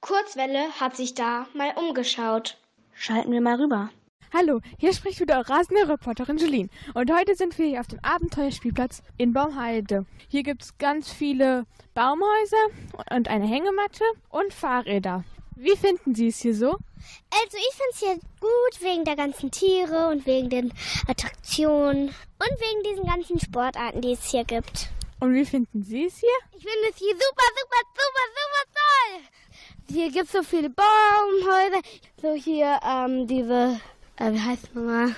Kurzwelle 0.00 0.70
hat 0.78 0.94
sich 0.94 1.14
da 1.16 1.48
mal 1.54 1.74
umgeschaut. 1.76 2.56
Schalten 3.04 3.32
wir 3.32 3.40
mal 3.40 3.60
rüber. 3.60 3.90
Hallo, 4.32 4.60
hier 4.78 4.92
spricht 4.92 5.18
wieder 5.18 5.38
eure 5.38 5.48
rasende 5.48 5.88
Reporterin 5.88 6.38
Jeline. 6.38 6.68
Und 6.94 7.12
heute 7.12 7.34
sind 7.34 7.58
wir 7.58 7.66
hier 7.66 7.80
auf 7.80 7.88
dem 7.88 7.98
Abenteuerspielplatz 8.00 9.02
in 9.18 9.32
Baumheide. 9.32 10.06
Hier 10.28 10.44
gibt 10.44 10.62
es 10.62 10.78
ganz 10.78 11.10
viele 11.10 11.66
Baumhäuser 11.94 12.64
und 13.10 13.26
eine 13.26 13.48
Hängematte 13.48 14.04
und 14.28 14.54
Fahrräder. 14.54 15.24
Wie 15.56 15.76
finden 15.76 16.14
Sie 16.14 16.28
es 16.28 16.38
hier 16.38 16.54
so? 16.54 16.68
Also 16.70 17.56
ich 17.56 17.74
finde 17.74 17.90
es 17.90 17.98
hier 17.98 18.14
gut 18.38 18.82
wegen 18.82 19.04
der 19.04 19.16
ganzen 19.16 19.50
Tiere 19.50 20.06
und 20.06 20.24
wegen 20.24 20.48
den 20.48 20.72
Attraktionen 21.08 22.06
und 22.06 22.60
wegen 22.60 22.82
diesen 22.88 23.04
ganzen 23.04 23.40
Sportarten, 23.40 24.00
die 24.00 24.12
es 24.12 24.30
hier 24.30 24.44
gibt. 24.44 24.90
Und 25.18 25.34
wie 25.34 25.44
finden 25.44 25.82
Sie 25.82 26.04
es 26.04 26.18
hier? 26.18 26.38
Ich 26.52 26.62
finde 26.62 26.88
es 26.88 26.98
hier 26.98 27.14
super, 27.14 27.48
super, 27.58 27.82
super, 27.96 28.26
super 28.38 28.62
toll. 28.78 29.41
Hier 29.88 30.10
gibt 30.10 30.26
es 30.26 30.32
so 30.32 30.42
viele 30.42 30.70
Baumhäuser. 30.70 31.80
So 32.20 32.34
hier 32.34 32.78
ähm, 32.86 33.26
diese, 33.26 33.80
äh, 34.16 34.32
wie 34.32 34.40
heißt 34.40 34.64
es 34.64 34.74
nochmal, 34.74 35.14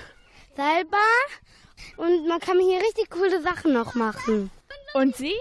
Seilbahn. 0.55 0.99
Und 1.97 2.27
man 2.27 2.39
kann 2.39 2.59
hier 2.59 2.79
richtig 2.79 3.09
coole 3.09 3.41
Sachen 3.41 3.73
noch 3.73 3.95
machen. 3.95 4.51
Und 4.93 5.15
Sie? 5.15 5.33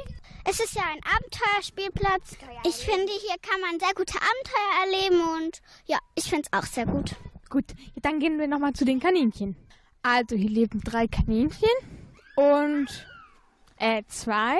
Es 0.46 0.60
ist 0.60 0.74
ja 0.74 0.82
ein 0.82 1.00
Abenteuerspielplatz. 1.16 2.36
Ich 2.66 2.74
finde, 2.74 3.12
hier 3.12 3.36
kann 3.40 3.60
man 3.62 3.80
sehr 3.80 3.94
gute 3.94 4.18
Abenteuer 4.18 4.84
erleben 4.84 5.20
und 5.38 5.62
ja, 5.86 5.98
ich 6.14 6.24
finde 6.24 6.42
es 6.50 6.58
auch 6.58 6.66
sehr 6.66 6.84
gut. 6.84 7.12
Gut, 7.48 7.64
dann 8.02 8.20
gehen 8.20 8.38
wir 8.38 8.46
nochmal 8.46 8.74
zu 8.74 8.84
den 8.84 9.00
Kaninchen. 9.00 9.56
Also 10.02 10.36
hier 10.36 10.50
leben 10.50 10.82
drei 10.84 11.06
Kaninchen 11.08 11.70
und 12.36 13.06
äh, 13.78 14.02
zwei. 14.08 14.58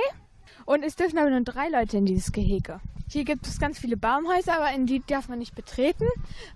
Und 0.64 0.84
es 0.84 0.96
dürfen 0.96 1.18
aber 1.18 1.28
nur 1.28 1.42
drei 1.42 1.68
Leute 1.68 1.98
in 1.98 2.06
dieses 2.06 2.32
Gehege. 2.32 2.80
Hier 3.14 3.24
gibt 3.24 3.46
es 3.46 3.60
ganz 3.60 3.78
viele 3.78 3.96
Baumhäuser, 3.96 4.56
aber 4.56 4.72
in 4.72 4.86
die 4.86 5.00
darf 5.06 5.28
man 5.28 5.38
nicht 5.38 5.54
betreten, 5.54 6.08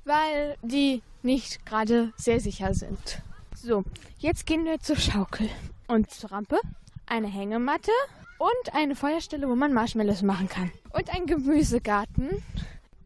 weil 0.04 0.56
die 0.62 1.02
nicht 1.22 1.64
gerade 1.64 2.12
sehr 2.16 2.40
sicher 2.40 2.74
sind. 2.74 3.22
So, 3.54 3.84
jetzt 4.18 4.44
gehen 4.44 4.64
wir 4.64 4.80
zur 4.80 4.96
Schaukel 4.96 5.48
und 5.86 6.10
zur 6.10 6.32
Rampe, 6.32 6.58
eine 7.06 7.28
Hängematte 7.28 7.92
und 8.38 8.74
eine 8.74 8.96
Feuerstelle, 8.96 9.48
wo 9.48 9.54
man 9.54 9.72
Marshmallows 9.72 10.22
machen 10.22 10.48
kann. 10.48 10.72
Und 10.90 11.14
ein 11.14 11.26
Gemüsegarten. 11.26 12.42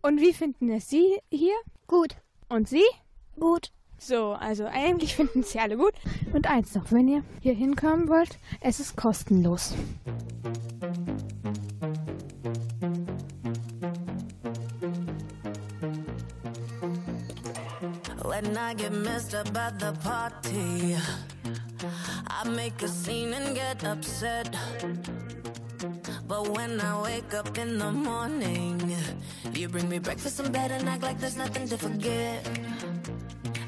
Und 0.01 0.19
wie 0.23 0.33
finden 0.33 0.71
es 0.71 0.89
Sie 0.89 1.19
hier? 1.31 1.57
Gut. 1.87 2.17
Und 2.49 2.71
Sie? 2.71 2.85
Gut. 3.39 3.71
So, 3.99 4.33
also 4.33 4.65
eigentlich 4.65 5.15
finden 5.15 5.43
Sie 5.43 5.61
alle 5.61 5.77
gut. 5.77 5.93
Und 6.33 6.49
eins 6.49 6.75
noch, 6.75 6.91
wenn 6.91 7.07
ihr 7.07 7.23
hier 7.43 7.55
hinkommen 7.55 8.09
wollt, 8.09 8.39
es 8.63 8.81
ist 8.81 8.97
kostenlos. 8.97 9.75
When 18.43 18.57
I 18.59 18.75
get 18.75 18.93
messed 18.93 19.35
up 19.37 19.57
at 19.57 19.79
the 19.79 19.93
party, 20.03 20.97
I 22.27 22.49
make 22.49 22.83
a 22.83 22.89
scene 22.89 23.33
and 23.33 23.55
get 23.55 23.85
upset. 23.85 24.53
But 26.27 26.49
when 26.49 26.81
I 26.81 27.01
wake 27.03 27.35
up 27.35 27.57
in 27.57 27.79
the 27.79 27.93
morning, 27.93 28.97
you 29.55 29.69
bring 29.69 29.89
me 29.89 30.01
breakfast 30.01 30.41
in 30.41 30.51
bed 30.51 30.73
and 30.73 30.89
act 30.89 31.05
like 31.05 31.21
there's 31.21 31.37
nothing 31.37 31.69
to 31.69 31.79
forget. 31.79 32.45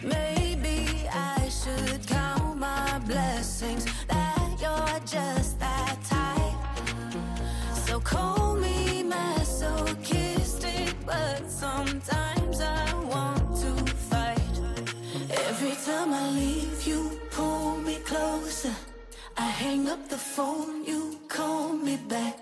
Maybe 0.03 1.07
I 1.09 1.49
should 1.49 2.05
count 2.09 2.59
my 2.59 2.99
blessings 3.07 3.85
that 4.09 4.57
you're 4.61 5.01
just 5.07 5.61
that 5.61 6.03
type. 6.03 6.53
So 7.87 8.01
call 8.01 8.57
me 8.57 9.05
masochistic, 9.05 10.97
but 11.07 11.49
sometimes 11.49 12.34
hang 19.55 19.89
up 19.89 20.09
the 20.09 20.19
phone, 20.19 20.85
you 20.85 21.17
call 21.29 21.73
me 21.75 21.97
back. 22.09 22.39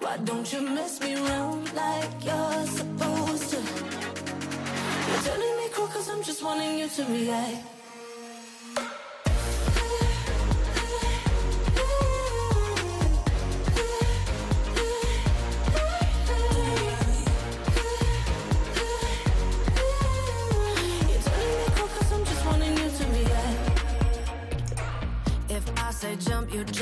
Why 0.00 0.16
don't 0.18 0.52
you 0.52 0.60
mess 0.60 1.00
me 1.00 1.14
around 1.14 1.72
like 1.72 2.12
you're 2.22 2.66
supposed 2.66 3.48
to? 3.52 3.60
You're 5.08 5.24
telling 5.28 5.56
me 5.60 5.66
cool 5.72 5.86
cause 5.86 6.08
I'm 6.10 6.22
just 6.22 6.42
wanting 6.42 6.78
you 6.78 6.88
to 6.88 7.04
react. 7.04 7.73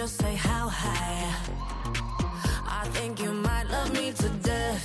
Just 0.03 0.21
say 0.21 0.35
how 0.35 0.69
high. 0.69 1.33
I 2.67 2.85
think 2.89 3.21
you 3.23 3.31
might 3.31 3.69
love 3.71 3.93
me 3.93 4.11
to 4.11 4.29
death. 4.51 4.85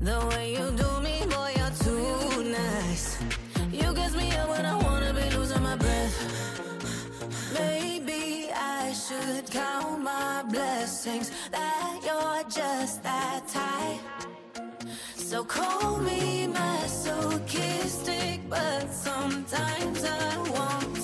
The 0.00 0.18
way 0.30 0.44
you 0.56 0.66
do 0.82 0.90
me, 1.06 1.16
boy, 1.32 1.52
you're 1.58 1.76
too 1.86 2.42
nice. 2.42 3.04
You 3.70 3.94
gets 3.94 4.16
me 4.16 4.28
up 4.38 4.48
when 4.48 4.66
I 4.66 4.74
wanna 4.86 5.12
be 5.14 5.30
losing 5.36 5.62
my 5.62 5.76
breath. 5.76 6.16
Maybe 7.54 8.50
I 8.52 8.92
should 9.04 9.48
count 9.52 10.00
my 10.02 10.42
blessings 10.54 11.30
that 11.52 12.00
you're 12.06 12.42
just 12.50 13.04
that 13.04 13.42
type. 13.46 14.00
So 15.14 15.44
call 15.44 15.98
me 15.98 16.48
masochistic, 16.48 18.36
but 18.50 18.92
sometimes 18.92 20.04
I 20.04 20.38
want 20.56 20.97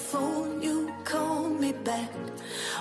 phone, 0.00 0.62
you 0.62 0.92
call 1.04 1.48
me 1.48 1.72
back. 1.72 2.10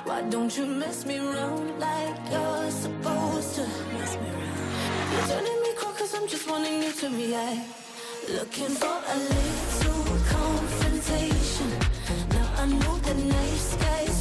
Why 0.05 0.21
don't 0.21 0.55
you 0.57 0.65
mess 0.65 1.05
me 1.05 1.17
around 1.17 1.79
like 1.79 2.17
you're 2.31 2.71
supposed 2.71 3.55
to? 3.55 3.61
Mess 3.97 4.13
me 4.21 4.29
round? 4.41 4.69
You're 5.11 5.27
turning 5.31 5.61
me 5.65 5.71
cool 5.77 5.93
cause 5.99 6.13
I'm 6.15 6.27
just 6.27 6.49
wanting 6.49 6.81
you 6.83 6.91
to 7.01 7.07
react. 7.09 7.67
Looking 8.37 8.73
for 8.81 8.97
a 9.15 9.17
little 9.33 10.05
confrontation. 10.37 11.69
Now 12.35 12.47
I 12.61 12.65
know 12.65 12.95
the 13.07 13.15
nice 13.15 13.75
guys 13.75 14.18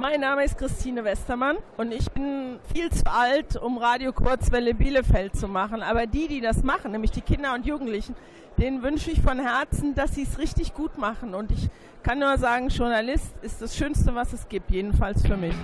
Mein 0.00 0.20
Name 0.20 0.44
ist 0.44 0.56
Christine 0.56 1.02
Westermann 1.02 1.56
und 1.76 1.90
ich 1.90 2.08
bin 2.12 2.60
viel 2.72 2.88
zu 2.88 3.04
alt, 3.10 3.56
um 3.56 3.78
Radio 3.78 4.12
Kurzwelle 4.12 4.72
Bielefeld 4.72 5.34
zu 5.34 5.48
machen. 5.48 5.82
Aber 5.82 6.06
die, 6.06 6.28
die 6.28 6.40
das 6.40 6.62
machen, 6.62 6.92
nämlich 6.92 7.10
die 7.10 7.20
Kinder 7.20 7.52
und 7.52 7.66
Jugendlichen, 7.66 8.14
denen 8.58 8.84
wünsche 8.84 9.10
ich 9.10 9.20
von 9.20 9.40
Herzen, 9.40 9.96
dass 9.96 10.14
sie 10.14 10.22
es 10.22 10.38
richtig 10.38 10.72
gut 10.72 10.98
machen. 10.98 11.34
Und 11.34 11.50
ich 11.50 11.68
kann 12.04 12.20
nur 12.20 12.38
sagen, 12.38 12.68
Journalist 12.68 13.34
ist 13.42 13.60
das 13.60 13.76
Schönste, 13.76 14.14
was 14.14 14.32
es 14.32 14.48
gibt, 14.48 14.70
jedenfalls 14.70 15.26
für 15.26 15.36
mich. 15.36 15.56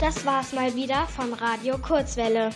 Das 0.00 0.26
war's 0.26 0.52
mal 0.52 0.74
wieder 0.74 1.06
von 1.06 1.32
Radio 1.32 1.78
Kurzwelle. 1.78 2.50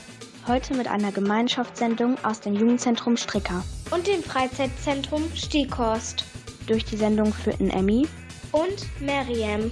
Heute 0.49 0.74
mit 0.74 0.88
einer 0.88 1.12
Gemeinschaftssendung 1.12 2.16
aus 2.24 2.40
dem 2.40 2.55
Jugendzentrum 2.55 3.16
Stricker 3.18 3.62
und 3.90 4.07
dem 4.07 4.22
Freizeitzentrum 4.22 5.24
Stieghorst. 5.34 6.24
Durch 6.66 6.86
die 6.86 6.96
Sendung 6.96 7.34
führten 7.34 7.68
Emmy 7.68 8.09
und 8.53 8.86
Mariam. 8.99 9.70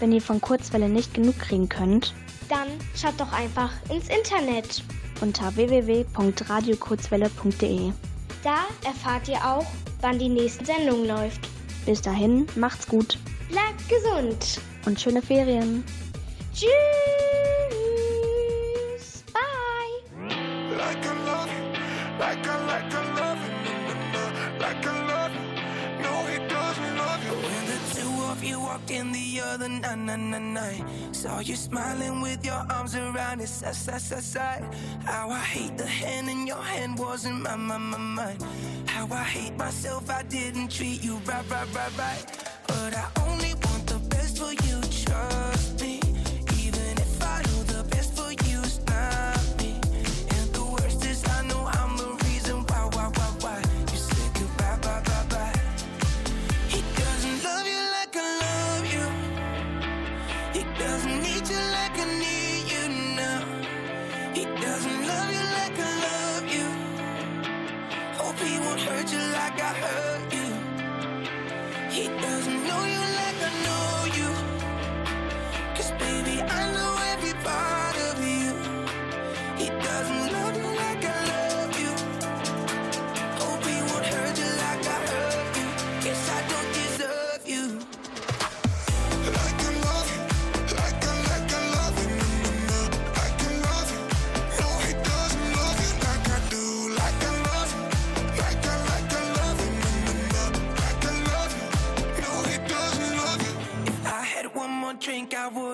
Wenn 0.00 0.12
ihr 0.12 0.20
von 0.20 0.42
Kurzwelle 0.42 0.90
nicht 0.90 1.14
genug 1.14 1.38
kriegen 1.38 1.70
könnt, 1.70 2.12
dann 2.50 2.68
schaut 2.94 3.18
doch 3.18 3.32
einfach 3.32 3.72
ins 3.88 4.10
Internet 4.10 4.84
unter 5.22 5.56
www.radiokurzwelle.de. 5.56 7.92
Da 8.44 8.66
erfahrt 8.84 9.28
ihr 9.28 9.42
auch, 9.42 9.64
wann 10.02 10.18
die 10.18 10.28
nächste 10.28 10.66
Sendung 10.66 11.06
läuft. 11.06 11.40
Bis 11.86 12.02
dahin, 12.02 12.46
macht's 12.54 12.86
gut. 12.86 13.16
Bleibt 13.48 13.88
gesund. 13.88 14.60
Und 14.84 15.00
schöne 15.00 15.22
Ferien. 15.22 15.82
Tschüss. 16.52 17.87
like 20.78 21.04
I 21.04 21.14
love 21.30 21.50
you, 21.56 21.64
like 22.20 22.46
I, 22.46 22.66
like 22.72 22.94
I 22.94 23.02
love 23.20 23.40
you, 23.44 23.52
no, 23.64 23.74
no, 24.14 24.22
no, 24.38 24.58
like 24.64 24.86
I 24.86 25.06
love 25.12 25.34
you. 25.34 26.02
No, 26.02 26.12
he 26.30 26.38
doesn't 26.46 26.96
love 26.96 27.22
you. 27.26 27.34
When 27.46 27.64
the 27.66 27.78
two 27.94 28.14
of 28.30 28.44
you 28.44 28.60
walked 28.60 28.90
in 28.90 29.10
the 29.10 29.40
other 29.40 29.68
night, 29.68 29.98
night, 29.98 30.20
night, 30.20 30.48
night, 30.60 30.84
saw 31.10 31.40
you 31.40 31.56
smiling 31.56 32.20
with 32.20 32.44
your 32.46 32.62
arms 32.70 32.94
around 32.94 33.40
his 33.40 33.50
side, 33.50 33.74
side, 33.74 34.00
side, 34.00 34.22
side. 34.22 34.64
How 35.04 35.28
I 35.30 35.40
hate 35.40 35.76
the 35.76 35.86
hand 35.86 36.30
in 36.30 36.46
your 36.46 36.62
hand 36.62 36.98
wasn't 36.98 37.42
my, 37.42 37.56
my, 37.56 37.78
my, 37.78 37.98
mine. 37.98 38.38
How 38.86 39.08
I 39.10 39.24
hate 39.24 39.56
myself, 39.56 40.08
I 40.08 40.22
didn't 40.22 40.68
treat 40.70 41.02
you 41.02 41.16
right, 41.26 41.44
right, 41.50 41.74
right, 41.74 41.98
right. 41.98 42.24
But 42.68 42.94
I 42.94 43.17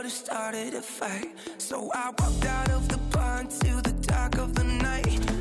would've 0.04 0.18
started 0.18 0.74
a 0.74 0.82
fight. 0.82 1.30
So 1.56 1.90
I 1.94 2.12
walked 2.18 2.44
out 2.44 2.70
of 2.72 2.88
the 2.88 2.98
pond 3.16 3.50
to 3.62 3.80
the 3.80 3.94
dark 4.06 4.36
of 4.36 4.54
the 4.54 4.64
night. 4.64 5.33